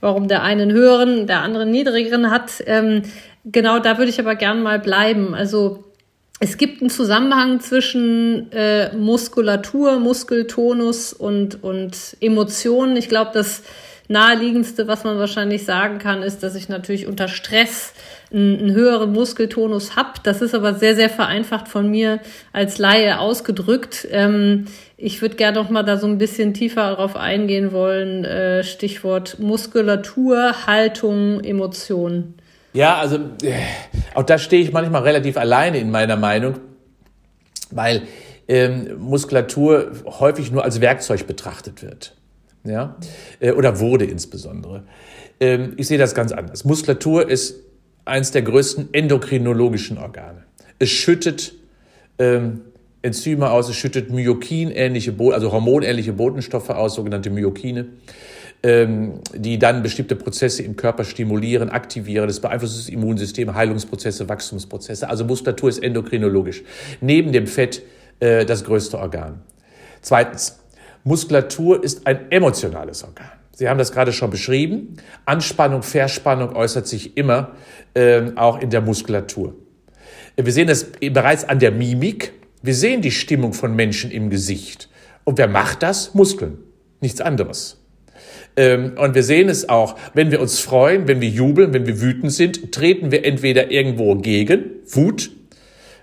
[0.00, 2.62] warum der eine einen höheren, der andere niedrigeren hat.
[2.66, 3.02] Ähm,
[3.44, 5.34] genau da würde ich aber gern mal bleiben.
[5.34, 5.89] Also
[6.42, 12.96] es gibt einen Zusammenhang zwischen äh, Muskulatur, Muskeltonus und, und Emotionen.
[12.96, 13.62] Ich glaube, das
[14.08, 17.92] naheliegendste, was man wahrscheinlich sagen kann, ist, dass ich natürlich unter Stress
[18.32, 20.14] einen, höheren Muskeltonus habe.
[20.22, 22.20] Das ist aber sehr, sehr vereinfacht von mir
[22.54, 24.08] als Laie ausgedrückt.
[24.10, 24.64] Ähm,
[24.96, 28.24] ich würde gerne noch mal da so ein bisschen tiefer darauf eingehen wollen.
[28.24, 32.39] Äh, Stichwort Muskulatur, Haltung, Emotionen.
[32.72, 33.52] Ja, also äh,
[34.14, 36.54] auch da stehe ich manchmal relativ alleine in meiner Meinung,
[37.70, 38.02] weil
[38.48, 42.16] ähm, Muskulatur häufig nur als Werkzeug betrachtet wird.
[42.64, 42.96] Ja?
[43.40, 44.84] Äh, oder wurde insbesondere.
[45.40, 46.64] Ähm, ich sehe das ganz anders.
[46.64, 47.56] Muskulatur ist
[48.04, 50.44] eines der größten endokrinologischen Organe.
[50.78, 51.54] Es schüttet
[52.18, 52.62] ähm,
[53.02, 57.86] Enzyme aus, es schüttet Myokin-ähnliche, also hormonähnliche Botenstoffe aus, sogenannte Myokine
[58.62, 62.26] ähm, die dann bestimmte Prozesse im Körper stimulieren, aktivieren.
[62.26, 65.08] Das beeinflusst das Immunsystem, Heilungsprozesse, Wachstumsprozesse.
[65.08, 66.62] Also Muskulatur ist endokrinologisch.
[67.00, 67.82] Neben dem Fett
[68.20, 69.40] äh, das größte Organ.
[70.02, 70.58] Zweitens,
[71.04, 73.30] Muskulatur ist ein emotionales Organ.
[73.52, 74.96] Sie haben das gerade schon beschrieben.
[75.24, 77.52] Anspannung, Verspannung äußert sich immer
[77.94, 79.54] äh, auch in der Muskulatur.
[80.36, 82.32] Wir sehen das bereits an der Mimik.
[82.62, 84.88] Wir sehen die Stimmung von Menschen im Gesicht.
[85.24, 86.14] Und wer macht das?
[86.14, 86.58] Muskeln.
[87.00, 87.79] Nichts anderes.
[88.60, 92.02] Ähm, und wir sehen es auch, wenn wir uns freuen, wenn wir jubeln, wenn wir
[92.02, 95.30] wütend sind, treten wir entweder irgendwo gegen, Wut,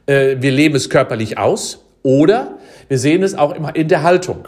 [0.08, 4.48] äh, wir leben es körperlich aus, oder wir sehen es auch immer in der Haltung.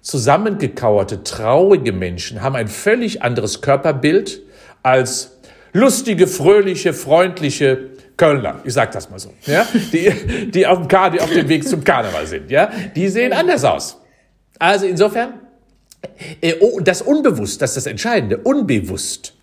[0.00, 4.42] Zusammengekauerte, traurige Menschen haben ein völlig anderes Körperbild
[4.82, 5.38] als
[5.72, 11.12] lustige, fröhliche, freundliche Kölner, ich sag das mal so, ja, die, die auf dem, Kar
[11.12, 14.00] die auf dem Weg zum Karneval sind, ja, die sehen anders aus.
[14.58, 15.34] Also insofern,
[16.40, 19.34] äh, oh, das unbewusst, das ist das Entscheidende, unbewusst.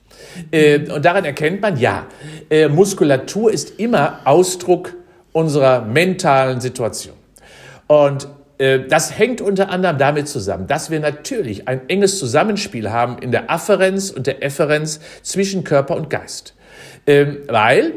[0.51, 2.08] Äh, und daran erkennt man, ja,
[2.49, 4.93] äh, Muskulatur ist immer Ausdruck
[5.32, 7.16] unserer mentalen Situation.
[7.88, 8.28] Und
[8.58, 13.51] das hängt unter anderem damit zusammen, dass wir natürlich ein enges Zusammenspiel haben in der
[13.51, 16.53] Afferenz und der Efferenz zwischen Körper und Geist.
[17.06, 17.91] Ähm, weil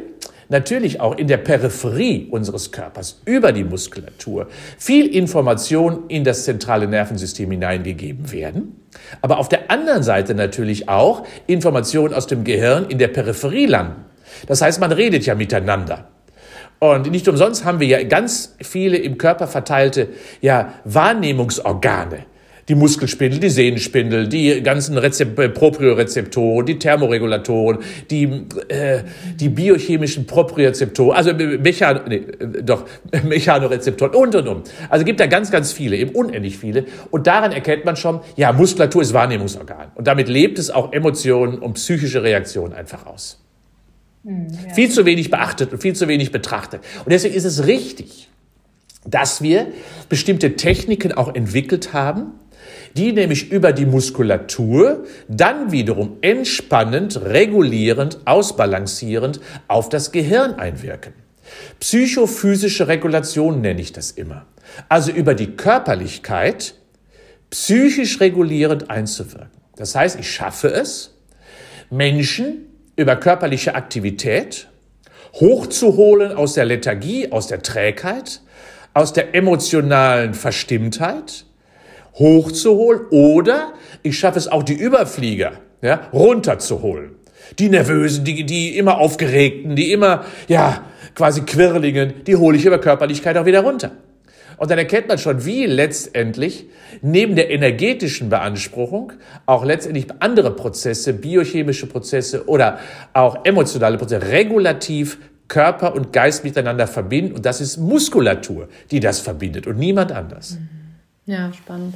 [0.48, 6.86] natürlich auch in der Peripherie unseres Körpers über die Muskulatur viel Information in das zentrale
[6.86, 8.80] Nervensystem hineingegeben werden,
[9.20, 14.04] aber auf der anderen Seite natürlich auch Informationen aus dem Gehirn in der Peripherie landen.
[14.46, 16.08] Das heißt, man redet ja miteinander.
[16.80, 22.24] Und nicht umsonst haben wir ja ganz viele im Körper verteilte ja, Wahrnehmungsorgane
[22.68, 27.78] die Muskelspindel, die Sehnenspindel, die ganzen Rezep äh, Propriorezeptoren, die Thermoregulatoren,
[28.10, 28.24] die,
[28.68, 29.02] äh,
[29.34, 32.84] die biochemischen Propriozeptoren, also Mechan nee, äh, doch,
[33.24, 34.70] Mechanorezeptoren und und und.
[34.90, 36.84] Also gibt da ganz, ganz viele, eben unendlich viele.
[37.10, 39.92] Und daran erkennt man schon, ja, Muskulatur ist Wahrnehmungsorgan.
[39.94, 43.42] Und damit lebt es auch Emotionen und psychische Reaktionen einfach aus.
[44.24, 44.74] Hm, ja.
[44.74, 46.82] Viel zu wenig beachtet und viel zu wenig betrachtet.
[47.04, 48.28] Und deswegen ist es richtig,
[49.06, 49.68] dass wir
[50.08, 52.32] bestimmte Techniken auch entwickelt haben,
[52.96, 61.12] die nämlich über die Muskulatur dann wiederum entspannend, regulierend, ausbalancierend auf das Gehirn einwirken.
[61.80, 64.46] Psychophysische Regulation nenne ich das immer.
[64.88, 66.74] Also über die Körperlichkeit
[67.50, 69.50] psychisch regulierend einzuwirken.
[69.76, 71.14] Das heißt, ich schaffe es,
[71.90, 72.66] Menschen
[72.96, 74.68] über körperliche Aktivität
[75.34, 78.40] hochzuholen aus der Lethargie, aus der Trägheit,
[78.92, 81.44] aus der emotionalen Verstimmtheit,
[82.18, 85.52] hochzuholen oder ich schaffe es auch die Überflieger
[85.82, 87.16] ja, runterzuholen.
[87.58, 92.78] Die Nervösen, die, die immer Aufgeregten, die immer, ja, quasi Quirlingen, die hole ich über
[92.78, 93.92] Körperlichkeit auch wieder runter.
[94.58, 96.66] Und dann erkennt man schon, wie letztendlich
[97.00, 99.12] neben der energetischen Beanspruchung
[99.46, 102.80] auch letztendlich andere Prozesse, biochemische Prozesse oder
[103.12, 107.34] auch emotionale Prozesse regulativ Körper und Geist miteinander verbinden.
[107.34, 110.58] Und das ist Muskulatur, die das verbindet und niemand anders.
[111.28, 111.94] Ja, spannend.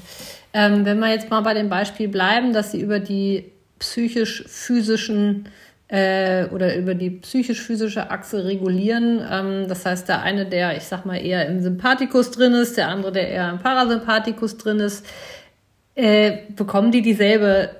[0.52, 5.48] Ähm, wenn wir jetzt mal bei dem Beispiel bleiben, dass Sie über die psychisch-physischen
[5.88, 9.26] äh, oder über die psychisch-physische Achse regulieren.
[9.30, 12.88] Ähm, das heißt, der eine, der, ich sag mal, eher im Sympathikus drin ist, der
[12.88, 15.06] andere, der eher im Parasympathikus drin ist,
[15.94, 17.70] äh, bekommen die dieselbe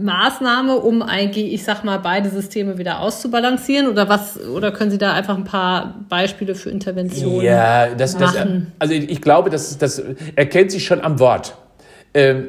[0.00, 3.88] Maßnahme, um eigentlich, ich sag mal, beide Systeme wieder auszubalancieren?
[3.88, 8.72] Oder was, oder können Sie da einfach ein paar Beispiele für Interventionen ja, das, machen?
[8.78, 10.02] Das, also ich glaube, das, das
[10.36, 11.56] erkennt sich schon am Wort.
[12.14, 12.48] Ähm,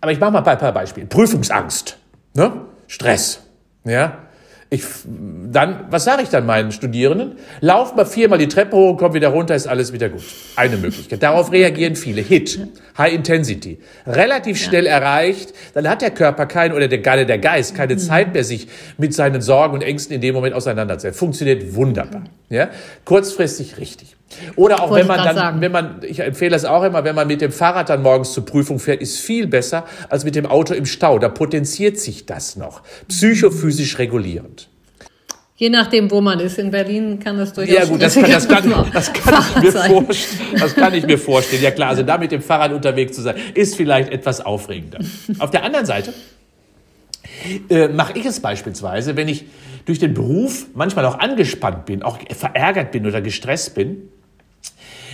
[0.00, 1.06] aber ich mache mal ein paar Beispiele.
[1.06, 1.98] Prüfungsangst,
[2.34, 2.52] ne?
[2.86, 3.42] Stress,
[3.84, 4.18] ja?
[4.70, 4.82] Ich,
[5.50, 7.36] dann, was sage ich dann meinen Studierenden?
[7.62, 10.22] Lauf mal viermal die Treppe hoch und komm wieder runter, ist alles wieder gut.
[10.56, 11.22] Eine Möglichkeit.
[11.22, 12.20] Darauf reagieren viele.
[12.20, 13.78] Hit, High Intensity.
[14.06, 14.92] Relativ schnell ja.
[14.92, 17.98] erreicht, dann hat der Körper keinen oder der, gerade der Geist keine mhm.
[17.98, 21.18] Zeit mehr, sich mit seinen Sorgen und Ängsten in dem Moment auseinanderzusetzen.
[21.18, 22.24] Funktioniert wunderbar.
[22.50, 22.68] Ja?
[23.06, 24.17] Kurzfristig richtig.
[24.56, 25.60] Oder auch wenn man dann, sagen.
[25.60, 28.44] wenn man, ich empfehle es auch immer, wenn man mit dem Fahrrad dann morgens zur
[28.44, 31.18] Prüfung fährt, ist viel besser als mit dem Auto im Stau.
[31.18, 32.82] Da potenziert sich das noch.
[33.08, 34.68] Psychophysisch regulierend.
[35.56, 36.56] Je nachdem, wo man ist.
[36.58, 39.72] In Berlin kann das durchaus Ja gut, das kann, das kann, das kann ich mir
[39.72, 40.60] vorstellen.
[40.60, 41.62] Das kann ich mir vorstellen.
[41.62, 45.00] Ja klar, also da mit dem Fahrrad unterwegs zu sein, ist vielleicht etwas aufregender.
[45.40, 46.14] Auf der anderen Seite
[47.68, 49.46] äh, mache ich es beispielsweise, wenn ich
[49.84, 54.10] durch den Beruf manchmal auch angespannt bin, auch verärgert bin oder gestresst bin,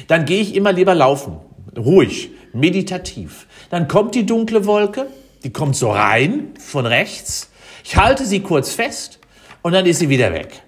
[0.06, 1.36] dann gehe ich immer lieber laufen,
[1.76, 3.46] ruhig, meditativ.
[3.70, 5.06] Dann kommt die dunkle Wolke,
[5.42, 7.50] die kommt so rein von rechts.
[7.84, 9.18] Ich halte sie kurz fest
[9.62, 10.62] und dann ist sie wieder weg.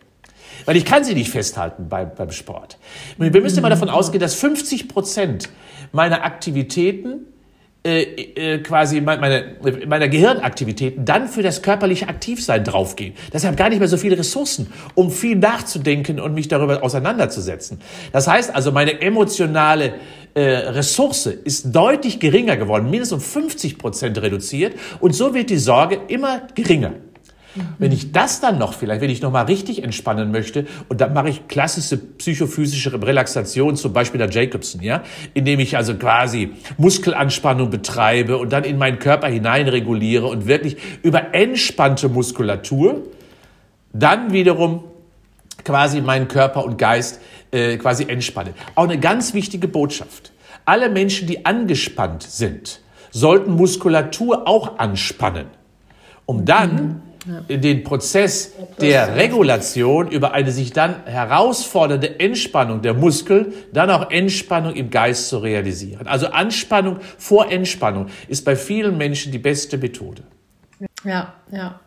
[0.64, 2.78] Weil ich kann sie nicht festhalten beim, beim Sport.
[3.18, 5.48] Wir müssen immer davon ausgehen, dass 50 Prozent
[5.92, 7.26] meiner Aktivitäten
[7.86, 9.54] äh, äh, quasi meine,
[9.86, 13.14] meiner Gehirnaktivitäten dann für das körperliche Aktivsein draufgehen.
[13.32, 17.80] Deshalb gar nicht mehr so viele Ressourcen, um viel nachzudenken und mich darüber auseinanderzusetzen.
[18.10, 19.94] Das heißt also, meine emotionale
[20.34, 25.58] äh, Ressource ist deutlich geringer geworden, mindestens um 50 Prozent reduziert und so wird die
[25.58, 26.94] Sorge immer geringer.
[27.78, 31.12] Wenn ich das dann noch vielleicht, wenn ich noch mal richtig entspannen möchte, und dann
[31.12, 35.02] mache ich klassische psychophysische Relaxation, zum Beispiel der Jacobson, ja,
[35.34, 40.76] indem ich also quasi Muskelanspannung betreibe und dann in meinen Körper hinein reguliere und wirklich
[41.02, 43.02] über entspannte Muskulatur
[43.92, 44.84] dann wiederum
[45.64, 48.54] quasi meinen Körper und Geist äh, quasi entspanne.
[48.74, 50.32] Auch eine ganz wichtige Botschaft.
[50.64, 52.80] Alle Menschen, die angespannt sind,
[53.10, 55.46] sollten Muskulatur auch anspannen,
[56.26, 57.02] um dann mhm.
[57.48, 64.74] Den Prozess der Regulation über eine sich dann herausfordernde Entspannung der Muskeln, dann auch Entspannung
[64.74, 66.06] im Geist zu realisieren.
[66.06, 70.22] Also Anspannung vor Entspannung ist bei vielen Menschen die beste Methode.
[71.04, 71.80] Ja, ja.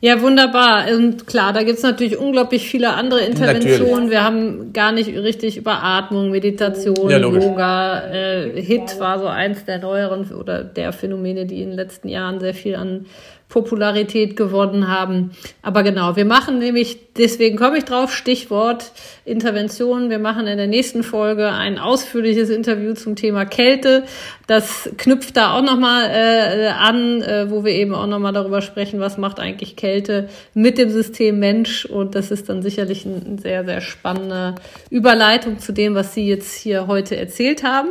[0.00, 0.86] Ja, wunderbar.
[0.94, 3.88] Und klar, da gibt's natürlich unglaublich viele andere Interventionen.
[3.88, 4.10] Natürlich.
[4.10, 8.10] Wir haben gar nicht richtig über Atmung, Meditation, ja, Yoga.
[8.10, 12.40] Äh, HIT war so eins der neueren oder der Phänomene, die in den letzten Jahren
[12.40, 13.06] sehr viel an
[13.54, 15.30] Popularität gewonnen haben.
[15.62, 18.90] Aber genau, wir machen nämlich, deswegen komme ich drauf, Stichwort
[19.24, 20.10] Intervention.
[20.10, 24.02] Wir machen in der nächsten Folge ein ausführliches Interview zum Thema Kälte.
[24.48, 28.98] Das knüpft da auch nochmal äh, an, äh, wo wir eben auch nochmal darüber sprechen,
[28.98, 31.84] was macht eigentlich Kälte mit dem System Mensch.
[31.84, 34.56] Und das ist dann sicherlich eine sehr, sehr spannende
[34.90, 37.90] Überleitung zu dem, was Sie jetzt hier heute erzählt haben.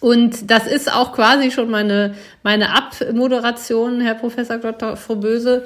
[0.00, 4.96] Und das ist auch quasi schon meine, meine Abmoderation, Herr Professor Dr.
[4.96, 5.64] Froböse.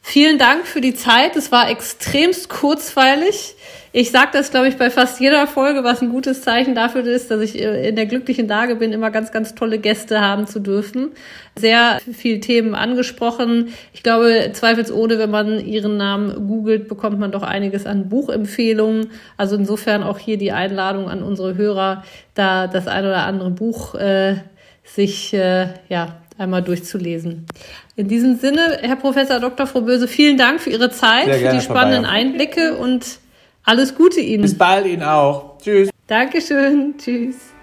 [0.00, 1.36] Vielen Dank für die Zeit.
[1.36, 3.56] Es war extremst kurzweilig.
[3.96, 7.30] Ich sage das, glaube ich, bei fast jeder Folge, was ein gutes Zeichen dafür ist,
[7.30, 10.58] dass ich äh, in der glücklichen Lage bin, immer ganz, ganz tolle Gäste haben zu
[10.58, 11.12] dürfen.
[11.54, 13.68] Sehr viele Themen angesprochen.
[13.92, 19.12] Ich glaube, zweifelsohne, wenn man ihren Namen googelt, bekommt man doch einiges an Buchempfehlungen.
[19.36, 22.02] Also insofern auch hier die Einladung an unsere Hörer,
[22.34, 24.38] da das ein oder andere Buch äh,
[24.82, 27.46] sich äh, ja einmal durchzulesen.
[27.94, 29.68] In diesem Sinne, Herr Professor Dr.
[29.68, 33.22] Froböse, vielen Dank für Ihre Zeit, für die spannenden Einblicke und
[33.64, 34.42] alles Gute Ihnen.
[34.42, 35.58] Bis bald Ihnen auch.
[35.58, 35.90] Tschüss.
[36.06, 36.94] Dankeschön.
[36.98, 37.53] Tschüss.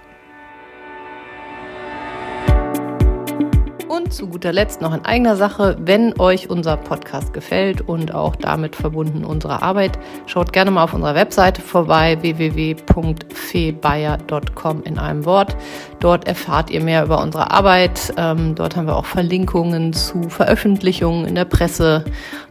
[4.12, 8.76] Zu guter Letzt noch in eigener Sache, wenn euch unser Podcast gefällt und auch damit
[8.76, 15.56] verbunden unsere Arbeit, schaut gerne mal auf unserer Webseite vorbei, www.febayer.com in einem Wort.
[16.00, 18.14] Dort erfahrt ihr mehr über unsere Arbeit.
[18.18, 22.04] Ähm, dort haben wir auch Verlinkungen zu Veröffentlichungen in der Presse,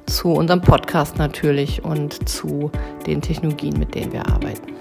[0.07, 2.71] zu unserem Podcast natürlich und zu
[3.07, 4.75] den Technologien, mit denen wir arbeiten.